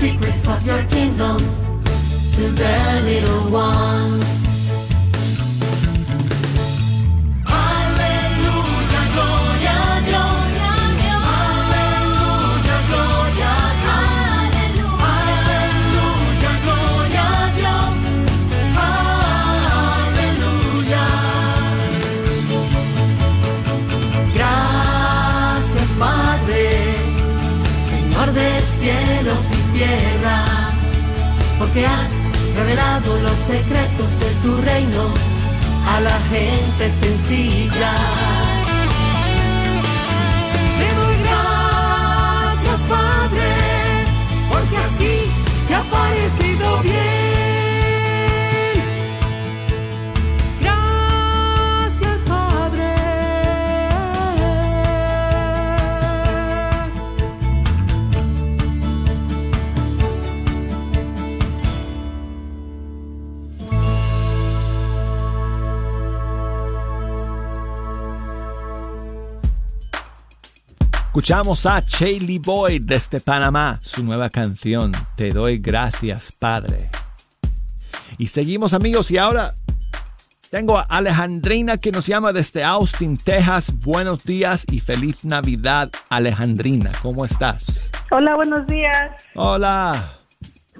Secrets 0.00 0.48
of 0.48 0.66
your 0.66 0.82
kingdom 0.84 1.36
to 2.32 2.50
the 2.52 3.02
little 3.04 3.50
ones. 3.50 4.49
Porque 31.72 31.86
has 31.86 32.10
revelado 32.56 33.16
los 33.22 33.38
secretos 33.46 34.10
de 34.18 34.30
tu 34.42 34.56
reino 34.62 35.04
a 35.86 36.00
la 36.00 36.18
gente 36.28 36.90
sencilla. 37.00 37.92
Te 40.78 40.94
doy 40.98 41.16
gracias, 41.22 42.80
Padre, 42.88 43.48
porque 44.50 44.76
así 44.78 45.30
te 45.68 45.74
ha 45.76 45.82
Escuchamos 71.20 71.66
a 71.66 71.84
Chaley 71.84 72.38
Boyd 72.38 72.80
desde 72.86 73.20
Panamá, 73.20 73.78
su 73.82 74.02
nueva 74.02 74.30
canción, 74.30 74.90
Te 75.16 75.32
doy 75.32 75.58
gracias, 75.58 76.32
Padre. 76.32 76.88
Y 78.16 78.28
seguimos 78.28 78.72
amigos 78.72 79.10
y 79.10 79.18
ahora 79.18 79.54
tengo 80.48 80.78
a 80.78 80.84
Alejandrina 80.84 81.76
que 81.76 81.92
nos 81.92 82.06
llama 82.06 82.32
desde 82.32 82.64
Austin, 82.64 83.18
Texas. 83.18 83.70
Buenos 83.84 84.24
días 84.24 84.64
y 84.70 84.80
feliz 84.80 85.22
Navidad, 85.22 85.90
Alejandrina. 86.08 86.92
¿Cómo 87.02 87.26
estás? 87.26 87.90
Hola, 88.10 88.34
buenos 88.36 88.66
días. 88.66 89.10
Hola. 89.34 90.19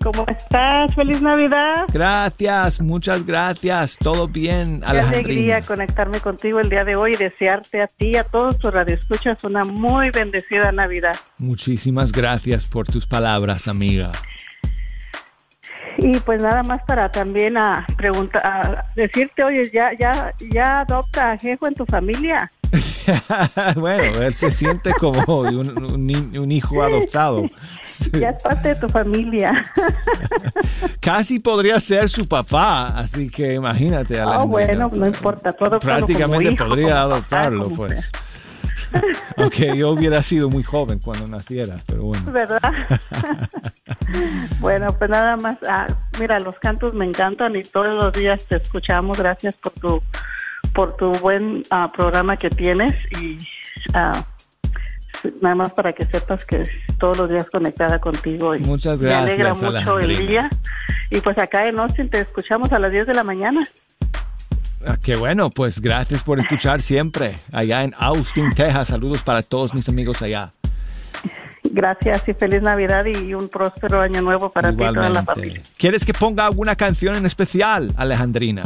¿Cómo 0.02 0.24
estás? 0.28 0.94
Feliz 0.94 1.20
Navidad. 1.20 1.84
Gracias, 1.92 2.80
muchas 2.80 3.26
gracias. 3.26 3.98
Todo 3.98 4.26
bien, 4.26 4.80
Qué 4.80 4.86
alegría 4.86 5.60
conectarme 5.60 6.20
contigo 6.20 6.58
el 6.58 6.70
día 6.70 6.84
de 6.84 6.96
hoy 6.96 7.12
y 7.12 7.16
desearte 7.16 7.82
a 7.82 7.86
ti 7.86 8.12
y 8.12 8.16
a 8.16 8.24
todos 8.24 8.58
tus 8.58 8.72
radioescuchas 8.72 9.44
una 9.44 9.64
muy 9.64 10.10
bendecida 10.10 10.72
Navidad. 10.72 11.16
Muchísimas 11.36 12.12
gracias 12.12 12.64
por 12.64 12.86
tus 12.86 13.06
palabras, 13.06 13.68
amiga. 13.68 14.12
Y 15.98 16.18
pues 16.20 16.40
nada 16.40 16.62
más 16.62 16.82
para 16.84 17.10
también 17.10 17.58
a 17.58 17.86
preguntar, 17.98 18.42
a 18.44 18.86
decirte, 18.94 19.44
oye, 19.44 19.70
ya, 19.70 19.90
ya, 19.98 20.32
ya 20.50 20.80
adopta 20.80 21.32
a 21.32 21.38
Jejo 21.38 21.66
en 21.66 21.74
tu 21.74 21.84
familia. 21.84 22.50
bueno, 23.76 24.22
él 24.22 24.34
se 24.34 24.50
siente 24.50 24.92
como 24.92 25.20
un, 25.42 25.84
un 25.84 26.06
ni- 26.06 26.38
un 26.38 26.52
hijo 26.52 26.82
adoptado. 26.82 27.44
Ya 28.12 28.30
es 28.30 28.42
parte 28.42 28.68
de 28.70 28.74
tu 28.76 28.88
familia. 28.88 29.64
Casi 31.00 31.40
podría 31.40 31.80
ser 31.80 32.08
su 32.08 32.26
papá, 32.26 32.88
así 32.98 33.28
que 33.28 33.54
imagínate. 33.54 34.20
Oh, 34.22 34.46
bueno, 34.46 34.90
no 34.92 35.06
importa, 35.06 35.52
todo 35.52 35.80
Prácticamente 35.80 36.56
podría 36.56 36.64
como 36.64 36.88
papá, 36.88 37.00
adoptarlo, 37.00 37.68
pues. 37.70 38.10
Aunque 39.36 39.76
yo 39.76 39.90
hubiera 39.90 40.22
sido 40.22 40.50
muy 40.50 40.62
joven 40.62 40.98
cuando 40.98 41.26
naciera, 41.26 41.76
pero 41.86 42.04
bueno. 42.04 42.30
¿Verdad? 42.30 42.60
bueno, 44.60 44.92
pues 44.96 45.10
nada 45.10 45.36
más. 45.36 45.56
ah, 45.68 45.86
mira, 46.18 46.38
los 46.40 46.56
cantos 46.58 46.94
me 46.94 47.04
encantan 47.04 47.54
y 47.56 47.62
todos 47.62 47.92
los 47.92 48.12
días 48.12 48.46
te 48.46 48.56
escuchamos. 48.56 49.18
Gracias 49.18 49.54
por 49.56 49.72
tu 49.72 50.02
por 50.72 50.96
tu 50.96 51.12
buen 51.18 51.62
ah, 51.70 51.90
programa 51.92 52.36
que 52.36 52.50
tienes 52.50 52.94
y 53.20 53.38
ah, 53.94 54.24
nada 55.40 55.54
más 55.54 55.72
para 55.72 55.92
que 55.92 56.04
sepas 56.06 56.44
que 56.44 56.62
todos 56.98 57.18
los 57.18 57.30
días 57.30 57.48
conectada 57.50 57.98
contigo. 57.98 58.54
Y 58.54 58.60
Muchas 58.60 59.02
Me 59.02 59.12
alegra 59.14 59.46
gracias, 59.46 59.72
mucho 59.72 59.98
el 59.98 60.26
día. 60.26 60.50
Y 61.10 61.20
pues 61.20 61.36
acá 61.38 61.66
en 61.68 61.78
Austin 61.78 62.08
te 62.08 62.20
escuchamos 62.20 62.72
a 62.72 62.78
las 62.78 62.92
10 62.92 63.06
de 63.06 63.14
la 63.14 63.24
mañana. 63.24 63.62
Ah, 64.86 64.96
Qué 65.02 65.16
bueno, 65.16 65.50
pues 65.50 65.80
gracias 65.80 66.22
por 66.22 66.38
escuchar 66.40 66.80
siempre. 66.82 67.38
Allá 67.52 67.82
en 67.84 67.94
Austin, 67.98 68.54
Texas. 68.54 68.88
Saludos 68.88 69.22
para 69.22 69.42
todos 69.42 69.74
mis 69.74 69.88
amigos 69.88 70.22
allá. 70.22 70.52
Gracias 71.62 72.26
y 72.26 72.32
feliz 72.32 72.62
Navidad 72.62 73.04
y 73.04 73.34
un 73.34 73.48
próspero 73.48 74.00
año 74.00 74.22
nuevo 74.22 74.50
para 74.50 74.70
ti 74.70 74.76
y 74.76 74.78
toda 74.78 74.92
la 74.92 74.98
Igualmente. 75.20 75.32
familia. 75.32 75.62
¿Quieres 75.76 76.06
que 76.06 76.14
ponga 76.14 76.46
alguna 76.46 76.74
canción 76.74 77.14
en 77.16 77.26
especial, 77.26 77.92
Alejandrina? 77.96 78.62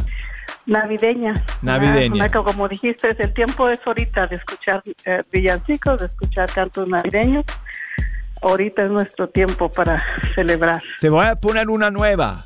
Navideña. 0.66 1.34
Navideña. 1.62 2.24
Ah, 2.24 2.30
como 2.30 2.68
dijiste, 2.68 3.14
el 3.18 3.32
tiempo 3.34 3.68
es 3.68 3.80
ahorita 3.86 4.26
de 4.26 4.36
escuchar 4.36 4.82
eh, 5.04 5.22
villancicos, 5.30 6.00
de 6.00 6.06
escuchar 6.06 6.50
cantos 6.50 6.88
navideños. 6.88 7.44
Ahorita 8.40 8.82
es 8.82 8.90
nuestro 8.90 9.28
tiempo 9.28 9.70
para 9.70 10.02
celebrar. 10.34 10.82
Te 11.00 11.08
voy 11.08 11.26
a 11.26 11.36
poner 11.36 11.68
una 11.68 11.90
nueva. 11.90 12.44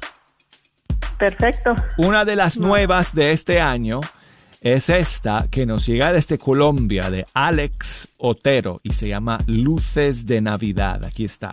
Perfecto. 1.19 1.75
Una 1.97 2.25
de 2.25 2.37
las 2.37 2.59
nuevas 2.59 3.15
de 3.15 3.33
este 3.33 3.61
año 3.61 4.01
es 4.61 4.89
esta 4.89 5.47
que 5.51 5.67
nos 5.67 5.87
llega 5.87 6.13
desde 6.13 6.39
Colombia 6.39 7.11
de 7.11 7.27
Alex 7.35 8.09
Otero 8.19 8.81
y 8.83 8.93
se 8.93 9.09
llama 9.09 9.39
Luces 9.47 10.27
de 10.27 10.41
Navidad. 10.41 11.05
Aquí 11.05 11.25
está. 11.25 11.51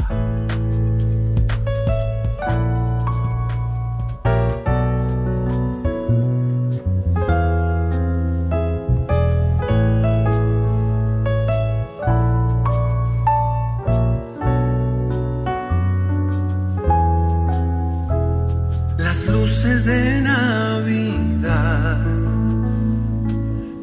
Luces 19.66 19.86
de 19.86 20.22
Navidad 20.22 22.06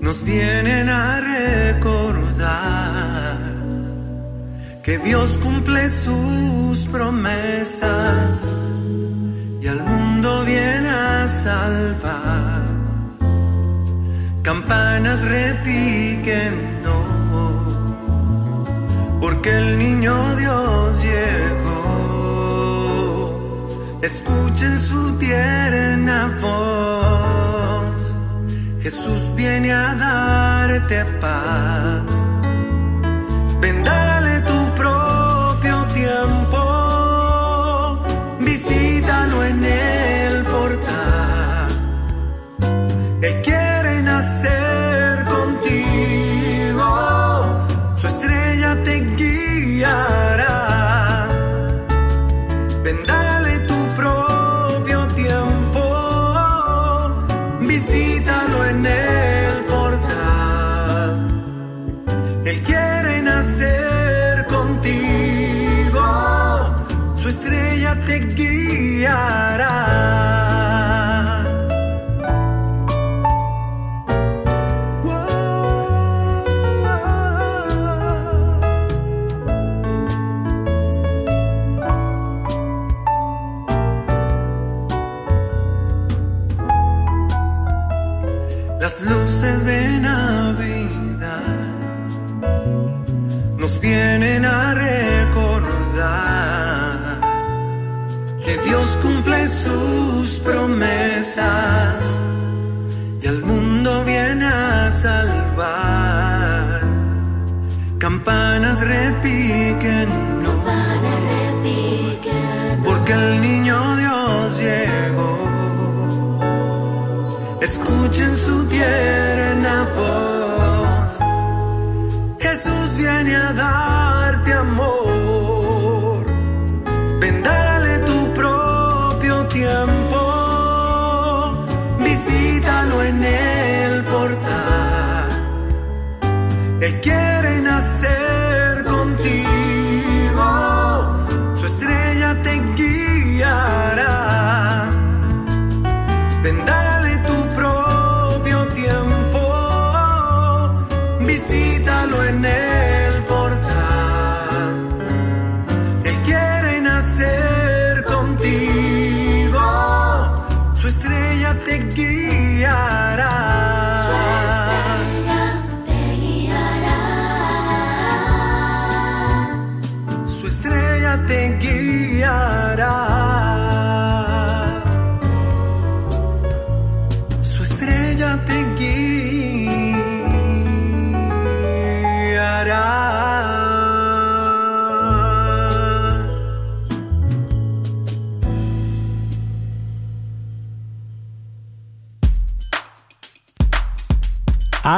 nos 0.01 0.25
vienen 0.25 0.89
a 0.89 1.21
recordar 1.21 3.39
que 4.83 4.99
Dios 4.99 5.39
cumple 5.43 5.89
sus 5.89 6.87
promesas 6.87 8.49
y 9.61 9.67
al 9.67 9.83
mundo 9.83 10.45
viene 10.45 10.89
a 10.89 11.27
salvar. 11.29 12.63
Campanas 14.43 15.23
repiquen, 15.23 16.53
Jesús 29.73 30.22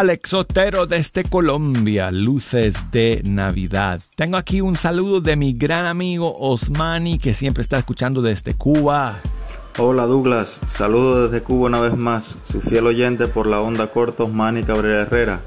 Alex 0.05 0.34
Otero 0.34 0.84
desde 0.84 1.24
Colombia, 1.24 2.11
Luces 2.12 2.90
de 2.92 3.22
Navidad. 3.24 4.02
Tengo 4.16 4.36
aquí 4.36 4.61
un 4.61 4.76
saludo 4.76 5.22
de 5.22 5.34
mi 5.34 5.55
gran 5.55 5.86
amigo 5.86 6.36
Osmani 6.38 7.18
que 7.18 7.32
siempre 7.32 7.62
está 7.62 7.78
escuchando 7.78 8.20
desde 8.20 8.52
Cuba. 8.52 9.18
Hola 9.78 10.05
Douglas, 10.05 10.61
saludo 10.68 11.26
desde 11.26 11.42
Cuba 11.42 11.68
una 11.68 11.80
vez 11.80 11.96
más, 11.96 12.36
su 12.44 12.61
fiel 12.61 12.86
oyente 12.86 13.28
por 13.28 13.46
la 13.46 13.62
onda 13.62 13.86
corta 13.86 14.24
Osmani 14.24 14.62
Cabrera 14.62 15.05
Herrera. 15.05 15.40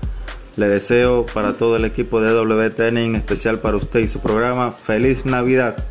Le 0.55 0.68
deseo 0.68 1.28
para 1.32 1.53
todo 1.53 1.76
el 1.76 1.86
equipo 1.86 2.20
de 2.20 2.34
WTN, 2.34 2.97
en 2.97 3.16
especial 3.16 3.60
para 3.60 3.78
usted 3.78 3.99
y 3.99 4.08
su 4.08 4.22
programa, 4.22 4.72
feliz 4.72 5.24
Navidad. 5.24 5.86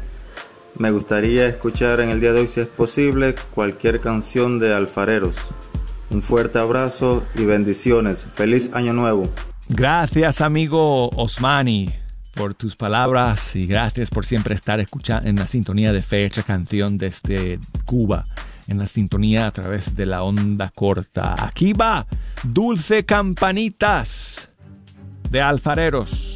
Me 0.77 0.91
gustaría 0.91 1.47
escuchar 1.47 2.01
en 2.01 2.11
el 2.11 2.19
día 2.19 2.33
de 2.33 2.41
hoy, 2.41 2.49
si 2.49 2.59
es 2.59 2.67
posible, 2.67 3.37
cualquier 3.55 4.01
canción 4.01 4.59
de 4.59 4.75
Alfareros. 4.75 5.37
Un 6.11 6.23
fuerte 6.23 6.59
abrazo 6.59 7.25
y 7.35 7.45
bendiciones. 7.45 8.27
Feliz 8.35 8.71
Año 8.73 8.93
Nuevo. 8.93 9.29
Gracias 9.69 10.41
amigo 10.41 11.11
Osmani 11.11 11.93
por 12.35 12.55
tus 12.55 12.77
palabras 12.77 13.57
y 13.57 13.67
gracias 13.67 14.11
por 14.11 14.27
siempre 14.27 14.55
estar 14.55 14.79
escuchando 14.79 15.29
en 15.29 15.37
la 15.37 15.49
sintonía 15.49 15.93
de 15.93 16.03
fecha 16.03 16.43
canción 16.43 16.99
desde 16.99 17.59
Cuba, 17.85 18.27
en 18.69 18.79
la 18.79 18.87
sintonía 18.87 19.47
a 19.47 19.51
través 19.51 19.97
de 19.97 20.07
la 20.07 20.23
onda 20.23 20.71
corta. 20.73 21.35
Aquí 21.39 21.73
va 21.73 22.07
Dulce 22.45 23.05
Campanitas 23.05 24.49
de 25.31 25.41
Alfareros. 25.41 26.36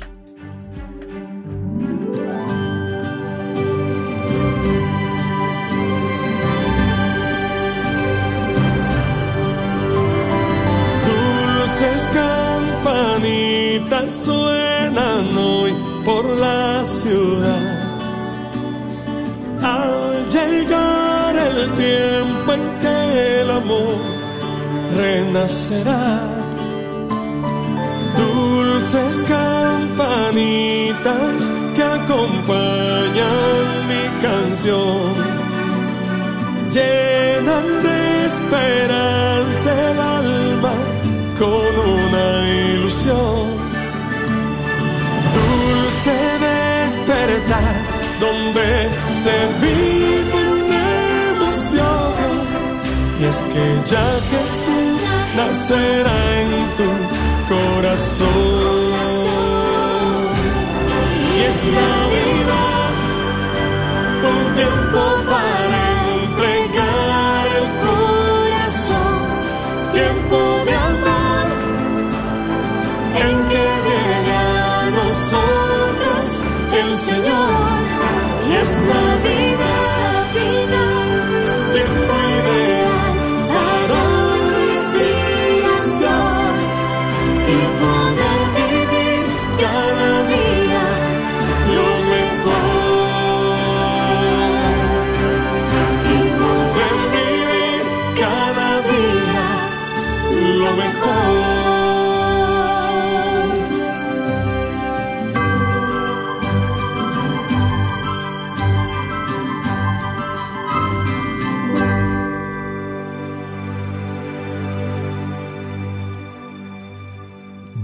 Suenan 14.09 15.36
hoy 15.36 15.74
por 16.05 16.24
la 16.24 16.84
ciudad. 16.84 17.78
Al 19.62 20.28
llegar 20.28 21.36
el 21.36 21.70
tiempo 21.72 22.53
en 22.53 22.78
que 22.80 23.40
el 23.42 23.51
amor 23.51 23.96
renacerá, 24.96 26.22
dulces 28.16 29.20
campanitas 29.28 30.70
que 31.74 31.82
acompañan 31.82 33.62
mi 33.90 34.05
canción. 34.22 35.12
Llenan 36.72 37.66
de 37.82 38.26
esperanza 38.26 39.10
donde 48.21 48.89
se 49.23 49.37
vive 49.64 50.43
emoción. 51.31 52.12
Y 53.21 53.25
es 53.25 53.37
que 53.53 53.64
ya 53.93 54.09
Jesús 54.31 55.01
nacerá 55.37 56.18
en 56.41 56.51
tu 56.79 56.91
corazón. 57.53 58.91
Y 61.35 61.41
es 61.49 61.59
Navidad, 61.81 62.93
un 64.31 64.55
tiempo 64.55 65.20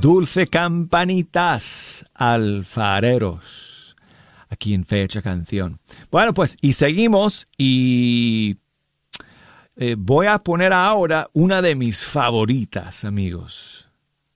Dulce 0.06 0.46
campanitas 0.46 2.06
alfareros. 2.14 3.96
Aquí 4.48 4.72
en 4.72 4.84
Fecha 4.84 5.20
Canción. 5.20 5.80
Bueno, 6.12 6.32
pues, 6.32 6.56
y 6.60 6.74
seguimos 6.74 7.48
y 7.58 8.58
eh, 9.74 9.96
voy 9.98 10.28
a 10.28 10.38
poner 10.38 10.72
ahora 10.72 11.28
una 11.32 11.60
de 11.60 11.74
mis 11.74 12.04
favoritas, 12.04 13.04
amigos. 13.04 13.88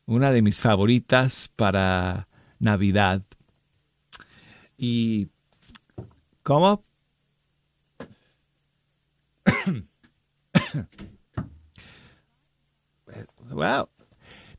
Una 0.07 0.33
de 0.33 0.43
mis 0.43 0.61
favoritas 0.61 1.49
para 1.55 2.27
Navidad. 2.59 3.23
Y... 4.77 5.29
¿Cómo? 6.43 6.85
wow. 13.51 13.89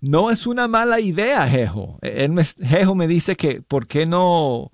No 0.02 0.32
es 0.32 0.48
una 0.48 0.68
mala 0.68 1.00
idea, 1.00 1.48
Jejo. 1.48 2.00
Él 2.02 2.32
me, 2.32 2.44
Jejo 2.44 2.96
me 2.96 3.08
dice 3.08 3.36
que, 3.36 3.62
¿por 3.62 3.88
qué 3.88 4.08
no 4.08 4.72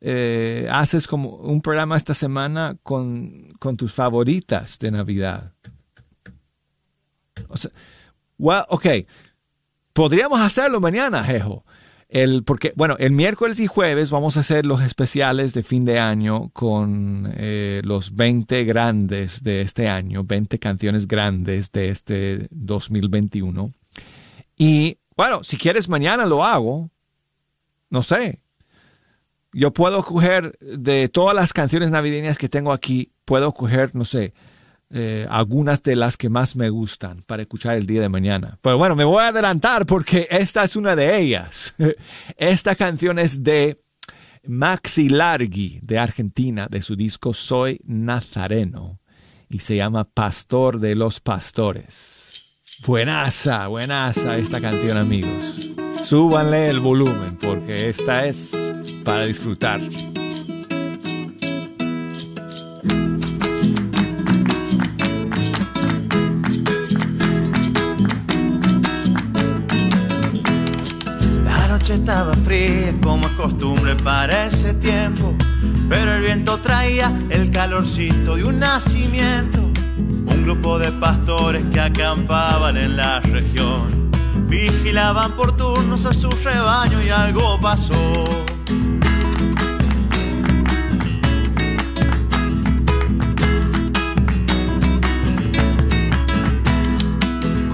eh, 0.00 0.68
haces 0.70 1.06
como 1.06 1.36
un 1.36 1.62
programa 1.62 1.96
esta 1.96 2.12
semana 2.12 2.76
con, 2.82 3.52
con 3.60 3.76
tus 3.76 3.92
favoritas 3.92 4.80
de 4.80 4.90
Navidad? 4.90 5.52
O 7.48 7.56
sea, 7.56 7.70
well, 8.36 8.64
ok. 8.68 8.86
Podríamos 9.92 10.40
hacerlo 10.40 10.80
mañana, 10.80 11.22
Jejo. 11.22 11.64
El, 12.08 12.42
porque, 12.42 12.72
bueno, 12.74 12.96
el 12.98 13.12
miércoles 13.12 13.60
y 13.60 13.68
jueves 13.68 14.10
vamos 14.10 14.36
a 14.36 14.40
hacer 14.40 14.66
los 14.66 14.82
especiales 14.82 15.54
de 15.54 15.62
fin 15.62 15.84
de 15.84 16.00
año 16.00 16.50
con 16.52 17.32
eh, 17.36 17.80
los 17.84 18.14
20 18.14 18.64
grandes 18.64 19.42
de 19.44 19.62
este 19.62 19.88
año, 19.88 20.24
20 20.24 20.58
canciones 20.58 21.06
grandes 21.06 21.70
de 21.70 21.90
este 21.90 22.48
2021. 22.50 23.70
Y 24.56 24.98
bueno, 25.16 25.44
si 25.44 25.56
quieres 25.56 25.88
mañana 25.88 26.26
lo 26.26 26.44
hago. 26.44 26.90
No 27.90 28.02
sé. 28.02 28.40
Yo 29.52 29.72
puedo 29.72 30.04
coger 30.04 30.58
de 30.58 31.08
todas 31.08 31.34
las 31.34 31.52
canciones 31.52 31.90
navideñas 31.90 32.38
que 32.38 32.48
tengo 32.48 32.72
aquí, 32.72 33.12
puedo 33.24 33.52
coger, 33.52 33.94
no 33.94 34.04
sé, 34.04 34.34
eh, 34.90 35.26
algunas 35.30 35.82
de 35.82 35.94
las 35.94 36.16
que 36.16 36.28
más 36.28 36.56
me 36.56 36.70
gustan 36.70 37.22
para 37.22 37.42
escuchar 37.42 37.76
el 37.76 37.86
día 37.86 38.00
de 38.00 38.08
mañana. 38.08 38.58
Pero 38.62 38.78
bueno, 38.78 38.96
me 38.96 39.04
voy 39.04 39.22
a 39.22 39.28
adelantar 39.28 39.86
porque 39.86 40.26
esta 40.30 40.64
es 40.64 40.74
una 40.74 40.96
de 40.96 41.18
ellas. 41.18 41.74
Esta 42.36 42.74
canción 42.74 43.18
es 43.18 43.44
de 43.44 43.80
Maxi 44.46 45.08
Largi 45.08 45.78
de 45.82 45.98
Argentina, 45.98 46.66
de 46.68 46.82
su 46.82 46.96
disco 46.96 47.32
Soy 47.32 47.80
Nazareno, 47.84 49.00
y 49.48 49.60
se 49.60 49.76
llama 49.76 50.04
Pastor 50.04 50.80
de 50.80 50.94
los 50.96 51.20
Pastores. 51.20 52.23
Buenaza, 52.86 53.66
buenaza 53.68 54.36
esta 54.36 54.60
canción, 54.60 54.98
amigos. 54.98 55.70
Súbanle 56.02 56.68
el 56.68 56.80
volumen 56.80 57.38
porque 57.40 57.88
esta 57.88 58.26
es 58.26 58.74
para 59.02 59.24
disfrutar. 59.24 59.80
La 71.42 71.68
noche 71.68 71.94
estaba 71.94 72.36
fría 72.36 72.94
como 73.02 73.26
es 73.26 73.32
costumbre 73.32 73.96
para 73.96 74.48
ese 74.48 74.74
tiempo, 74.74 75.34
pero 75.88 76.12
el 76.12 76.22
viento 76.22 76.58
traía 76.58 77.10
el 77.30 77.50
calorcito 77.50 78.36
de 78.36 78.44
un 78.44 78.58
nacimiento. 78.58 79.73
Grupo 80.44 80.78
de 80.78 80.92
pastores 80.92 81.64
que 81.72 81.80
acampaban 81.80 82.76
en 82.76 82.98
la 82.98 83.18
región 83.20 84.10
vigilaban 84.46 85.32
por 85.32 85.56
turnos 85.56 86.04
a 86.04 86.12
su 86.12 86.28
rebaño 86.28 87.02
y 87.02 87.08
algo 87.08 87.58
pasó. 87.62 87.94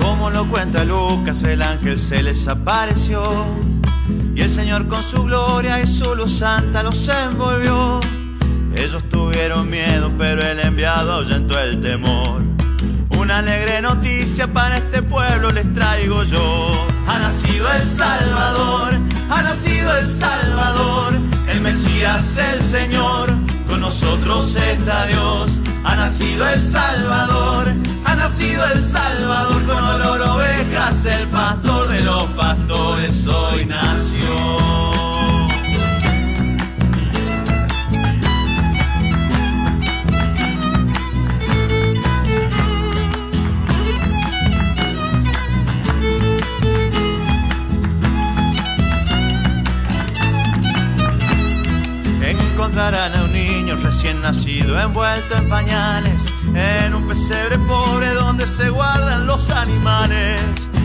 Como 0.01 0.31
lo 0.31 0.49
cuenta 0.49 0.85
Lucas, 0.85 1.43
el 1.43 1.63
ángel 1.63 1.99
se 1.99 2.23
les 2.23 2.47
apareció 2.47 3.25
y 4.37 4.43
el 4.43 4.49
Señor 4.49 4.87
con 4.87 5.03
su 5.03 5.25
gloria 5.25 5.83
y 5.83 5.89
su 5.89 6.15
luz 6.15 6.39
santa 6.39 6.85
los 6.85 7.09
envolvió. 7.09 7.99
Ellos 8.77 9.03
tuvieron 9.09 9.69
miedo, 9.69 10.13
pero 10.17 10.41
el 10.41 10.61
enviado 10.61 11.15
ahuyentó 11.15 11.59
el 11.59 11.81
temor. 11.81 12.50
Una 13.31 13.39
alegre 13.39 13.81
noticia 13.81 14.53
para 14.53 14.79
este 14.79 15.03
pueblo 15.03 15.53
les 15.53 15.73
traigo 15.73 16.25
yo. 16.25 16.73
Ha 17.07 17.21
nacido 17.21 17.73
el 17.75 17.87
Salvador, 17.87 18.99
ha 19.31 19.43
nacido 19.43 19.97
el 19.99 20.11
Salvador, 20.11 21.15
el 21.47 21.61
Mesías, 21.61 22.37
el 22.39 22.61
Señor, 22.61 23.29
con 23.69 23.83
nosotros 23.83 24.57
está 24.57 25.07
Dios. 25.07 25.61
Ha 25.85 25.95
nacido 25.95 26.49
el 26.49 26.61
Salvador, 26.61 27.73
ha 28.05 28.17
nacido 28.17 28.67
el 28.67 28.83
Salvador, 28.83 29.65
con 29.65 29.79
olor 29.79 30.21
ovejas, 30.23 31.05
el 31.05 31.29
pastor 31.29 31.87
de 31.87 32.01
los 32.01 32.25
pastores 32.31 33.29
hoy 33.29 33.65
nació. 33.65 34.60
Encontrarán 52.61 53.15
a 53.15 53.25
un 53.25 53.33
niño 53.33 53.75
recién 53.77 54.21
nacido 54.21 54.79
envuelto 54.79 55.35
en 55.35 55.49
pañales, 55.49 56.23
en 56.55 56.95
un 56.95 57.09
pesebre 57.09 57.59
pobre 57.61 58.13
donde 58.13 58.47
se 58.47 58.69
guardan 58.69 59.27
los 59.27 59.49
animales. 59.49 60.43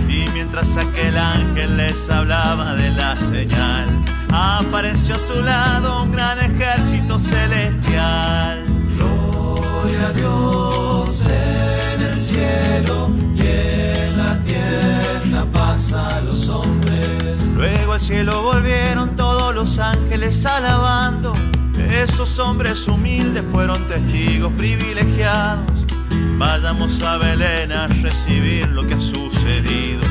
Y 0.08 0.26
mientras 0.34 0.78
aquel 0.78 1.18
ángel 1.18 1.76
les 1.76 2.10
hablaba 2.10 2.76
de 2.76 2.92
la 2.92 3.18
señal, 3.18 3.90
apareció 4.32 5.16
a 5.16 5.20
su 5.20 5.42
lado 5.42 6.04
un 6.04 6.14
gran 6.14 6.40
ejército 6.40 7.20
celestial. 7.20 8.64
Gloria 8.96 10.08
a 10.08 10.14
Dios 10.14 11.28
en 11.28 12.02
el 12.04 12.16
cielo 12.16 13.10
y 13.36 13.42
en 13.42 14.18
la 14.18 14.42
tierra 14.44 15.46
paz 15.52 15.92
a 15.92 16.22
los 16.22 16.48
hombres. 16.48 17.38
Luego 17.54 17.96
el 17.96 18.02
cielo 18.02 18.44
volvieron 18.44 19.18
todos 19.18 19.54
los 19.54 19.78
ángeles 19.78 20.46
alabando. 20.46 21.34
Esos 21.78 22.40
hombres 22.40 22.88
humildes 22.88 23.44
fueron 23.52 23.88
testigos 23.88 24.52
privilegiados. 24.54 25.86
Vayamos 26.38 27.02
a 27.02 27.18
Belén 27.18 27.72
a 27.72 27.88
recibir 27.88 28.68
lo 28.70 28.86
que 28.88 28.96
ha 28.96 29.02
sucedido. 29.02 30.02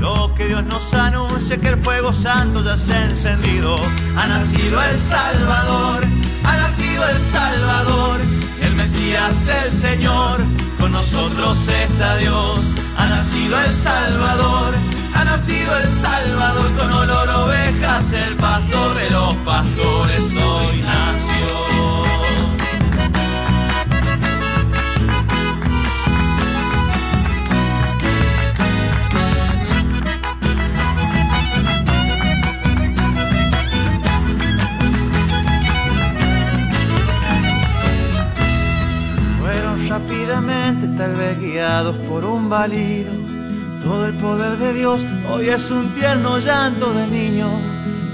Lo 0.00 0.34
que 0.34 0.46
Dios 0.46 0.64
nos 0.64 0.92
anuncia 0.94 1.56
que 1.56 1.68
el 1.68 1.78
fuego 1.78 2.12
santo 2.12 2.62
ya 2.62 2.76
se 2.76 2.94
ha 2.94 3.04
encendido. 3.06 3.76
Ha 4.16 4.26
nacido 4.26 4.82
el 4.82 4.98
Salvador, 4.98 6.04
ha 6.44 6.56
nacido 6.56 7.08
el 7.08 7.20
Salvador, 7.20 8.20
el 8.60 8.74
Mesías, 8.74 9.48
el 9.64 9.72
Señor, 9.72 10.42
con 10.78 10.92
nosotros 10.92 11.68
está 11.68 12.16
Dios. 12.18 12.74
Ha 12.98 13.06
nacido 13.06 13.58
el 13.60 13.72
Salvador, 13.72 14.74
ha 15.14 15.24
nacido 15.24 15.76
el 15.78 15.88
Salvador, 15.88 16.72
con 16.76 16.92
olor 16.92 17.28
ovejas, 17.28 18.12
el 18.12 18.36
pastor 18.36 18.96
de 18.96 19.10
los 19.10 19.34
pastores 19.36 20.36
hoy 20.36 20.82
nació. 20.82 22.04
Fueron 39.40 39.88
rápidamente, 39.88 40.88
tal 40.88 41.14
vez 41.14 41.40
guiados 41.40 41.96
por 42.08 42.24
un 42.24 42.48
válido. 42.48 43.33
Todo 43.84 44.06
el 44.06 44.14
poder 44.14 44.56
de 44.56 44.72
Dios 44.72 45.04
hoy 45.30 45.50
es 45.50 45.70
un 45.70 45.90
tierno 45.90 46.38
llanto 46.38 46.90
de 46.94 47.06
niño. 47.06 47.50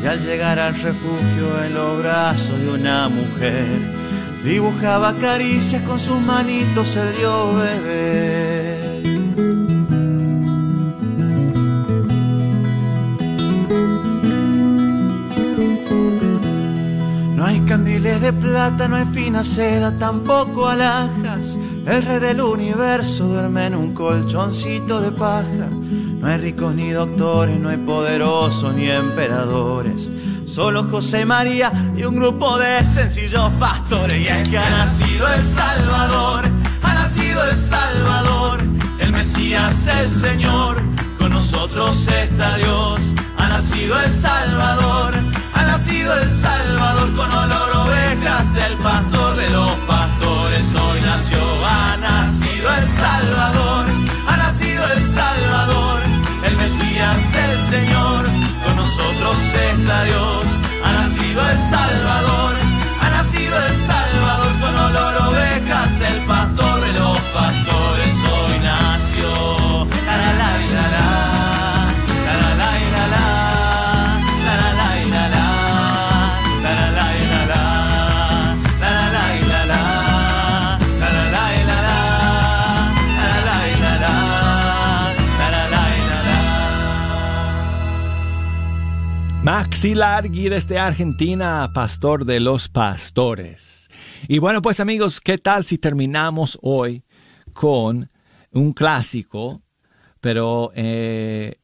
Y 0.03 0.07
al 0.07 0.21
llegar 0.21 0.59
al 0.59 0.75
refugio 0.75 1.65
en 1.65 1.75
los 1.75 1.99
brazos 2.03 2.59
de 2.59 2.71
una 2.71 3.09
mujer, 3.09 3.67
dibujaba 4.43 5.15
caricias 5.19 5.83
con 5.83 6.01
sus 6.01 6.19
manitos 6.21 6.97
el 6.97 7.17
Dios 7.17 7.55
bebé. 7.55 9.01
No 17.37 17.45
hay 17.47 17.61
candiles 17.61 18.21
de 18.21 18.33
plata, 18.33 18.89
no 18.89 18.97
hay 18.97 19.07
fina 19.07 19.45
seda, 19.45 19.97
tampoco 19.97 20.67
alhajas. 20.67 21.57
El 21.87 22.03
rey 22.03 22.19
del 22.21 22.41
universo 22.41 23.25
duerme 23.25 23.67
en 23.67 23.75
un 23.75 23.95
colchoncito 23.95 25.01
de 25.01 25.11
paja. 25.11 25.69
No 26.21 26.27
hay 26.27 26.37
ricos 26.37 26.75
ni 26.75 26.91
doctores, 26.91 27.59
no 27.59 27.71
hay 27.71 27.79
poderosos 27.79 28.75
ni 28.75 28.89
emperadores. 28.91 30.09
Solo 30.47 30.85
José 30.85 31.25
María 31.25 31.73
y 31.97 32.03
un 32.05 32.17
grupo 32.17 32.59
de 32.59 32.85
sencillos 32.85 33.51
pastores. 33.59 34.21
Y 34.21 34.29
es 34.29 34.49
que 34.49 34.59
ha 34.59 34.71
nacido 34.71 35.27
el 35.33 35.45
Salvador, 35.45 36.45
ha 36.83 36.95
nacido 36.95 37.45
el 37.45 37.57
Salvador, 37.57 38.61
el 38.99 39.13
Mesías, 39.13 39.87
el 39.87 40.11
Señor. 40.11 40.77
Con 41.19 41.31
nosotros 41.33 42.09
está 42.09 42.57
Dios, 42.57 43.15
ha 43.39 43.49
nacido 43.49 44.01
el 44.01 44.13
Salvador, 44.13 45.15
ha 45.55 45.65
nacido 45.65 46.15
el 46.19 46.31
Salvador 46.31 47.15
con 47.15 47.31
olor 47.31 47.71
ovejas, 47.87 48.57
el 48.57 48.75
pastor 48.79 49.37
de 49.37 49.51
los 49.51 49.71
pastores 49.87 50.75
hoy 50.75 51.01
nació, 51.01 51.30
la, 89.85 89.89
la. 89.89 89.91
Maxi 89.91 89.95
Largui 89.95 90.49
desde 90.51 90.79
Argentina, 90.79 91.71
pastor 91.73 92.27
de 92.27 92.39
los 92.39 92.69
pastores. 92.69 93.89
Y 94.29 94.39
bueno, 94.39 94.61
pues 94.61 94.79
amigos, 94.79 95.23
¿qué 95.23 95.39
tal 95.39 95.65
si 95.65 95.79
terminamos 95.79 96.59
hoy 96.61 97.03
con 97.55 98.11
un 98.51 98.75
clásico, 98.75 99.63
pero 100.21 100.71
eh, 100.75 101.61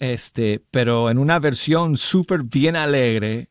este, 0.00 0.64
pero 0.72 1.08
en 1.08 1.18
una 1.18 1.38
versión 1.38 1.96
súper 1.96 2.42
bien 2.42 2.74
alegre 2.74 3.50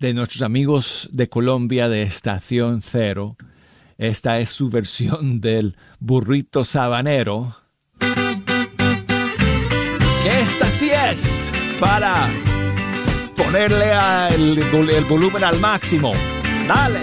de 0.00 0.12
nuestros 0.12 0.42
amigos 0.42 1.08
de 1.12 1.28
Colombia 1.28 1.88
de 1.88 2.02
Estación 2.02 2.82
Cero. 2.82 3.36
Esta 3.98 4.40
es 4.40 4.50
su 4.50 4.68
versión 4.68 5.40
del 5.40 5.76
burrito 6.00 6.64
sabanero. 6.64 7.54
Esta 10.28 10.70
sí 10.70 10.90
es 10.90 11.55
para 11.80 12.28
ponerle 13.36 13.92
el, 14.34 14.58
el 14.90 15.04
volumen 15.04 15.44
al 15.44 15.58
máximo. 15.60 16.12
Dale. 16.66 17.00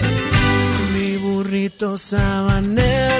Mi 0.92 1.16
burrito 1.16 1.96
sabanero 1.96 3.13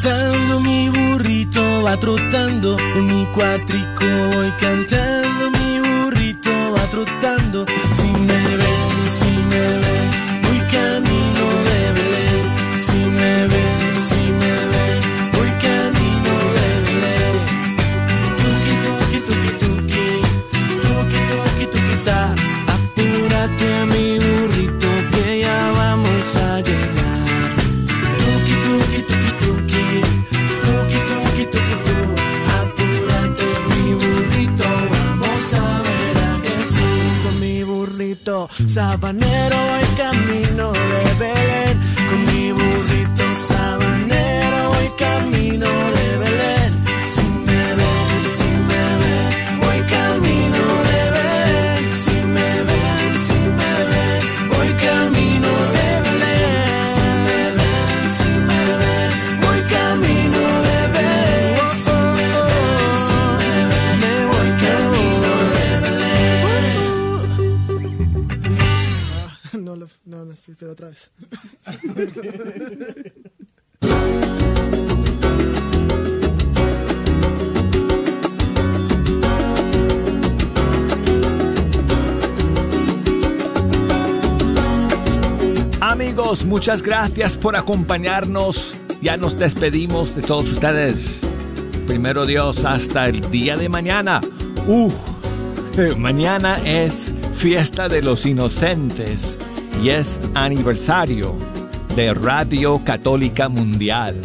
cantando, 0.00 0.60
mi 0.60 0.88
burrito 0.90 1.82
va 1.82 1.96
trotando. 1.96 2.76
Con 2.92 3.06
mi 3.06 3.26
cuatrico 3.26 4.04
voy 4.32 4.50
cantando, 4.58 5.09
Muchas 86.20 86.82
gracias 86.82 87.38
por 87.38 87.56
acompañarnos. 87.56 88.74
Ya 89.00 89.16
nos 89.16 89.38
despedimos 89.38 90.14
de 90.14 90.20
todos 90.20 90.52
ustedes. 90.52 91.20
Primero 91.86 92.26
Dios, 92.26 92.66
hasta 92.66 93.08
el 93.08 93.22
día 93.30 93.56
de 93.56 93.70
mañana. 93.70 94.20
Uh, 94.66 94.92
mañana 95.96 96.58
es 96.64 97.14
fiesta 97.34 97.88
de 97.88 98.02
los 98.02 98.26
inocentes 98.26 99.38
y 99.82 99.88
es 99.88 100.20
aniversario 100.34 101.34
de 101.96 102.12
Radio 102.12 102.82
Católica 102.84 103.48
Mundial. 103.48 104.20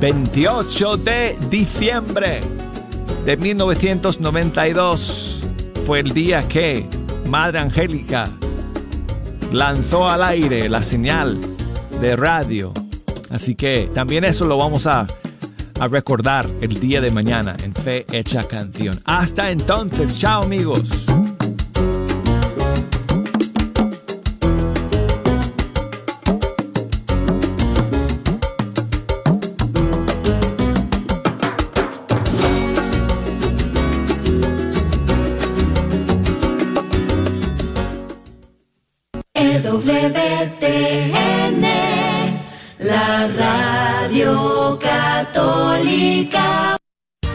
28 0.00 0.96
de 0.96 1.36
diciembre 1.50 2.40
de 3.26 3.36
1992 3.36 5.42
fue 5.86 6.00
el 6.00 6.14
día 6.14 6.48
que 6.48 6.88
Madre 7.26 7.58
Angélica 7.58 8.30
lanzó 9.52 10.08
al 10.08 10.22
aire 10.22 10.68
la 10.68 10.82
señal 10.82 11.38
de 12.00 12.16
radio. 12.16 12.72
Así 13.30 13.54
que 13.54 13.90
también 13.94 14.24
eso 14.24 14.46
lo 14.46 14.56
vamos 14.56 14.86
a, 14.86 15.06
a 15.78 15.88
recordar 15.88 16.48
el 16.60 16.80
día 16.80 17.00
de 17.00 17.10
mañana 17.10 17.56
en 17.62 17.74
Fe 17.74 18.06
Hecha 18.12 18.44
Canción. 18.44 19.00
Hasta 19.04 19.50
entonces, 19.50 20.18
chao 20.18 20.42
amigos. 20.42 21.11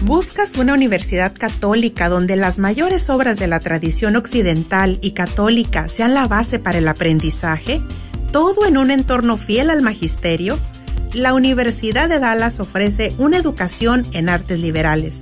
¿Buscas 0.01 0.57
una 0.57 0.73
universidad 0.73 1.33
católica 1.33 2.09
donde 2.09 2.35
las 2.35 2.59
mayores 2.59 3.09
obras 3.09 3.37
de 3.37 3.47
la 3.47 3.61
tradición 3.61 4.17
occidental 4.17 4.99
y 5.01 5.11
católica 5.11 5.87
sean 5.87 6.13
la 6.13 6.27
base 6.27 6.59
para 6.59 6.79
el 6.79 6.89
aprendizaje? 6.89 7.81
¿Todo 8.33 8.65
en 8.65 8.77
un 8.77 8.91
entorno 8.91 9.37
fiel 9.37 9.69
al 9.69 9.81
magisterio? 9.81 10.59
La 11.13 11.33
Universidad 11.33 12.09
de 12.09 12.19
Dallas 12.19 12.59
ofrece 12.59 13.13
una 13.17 13.37
educación 13.37 14.03
en 14.11 14.27
artes 14.27 14.59
liberales 14.59 15.21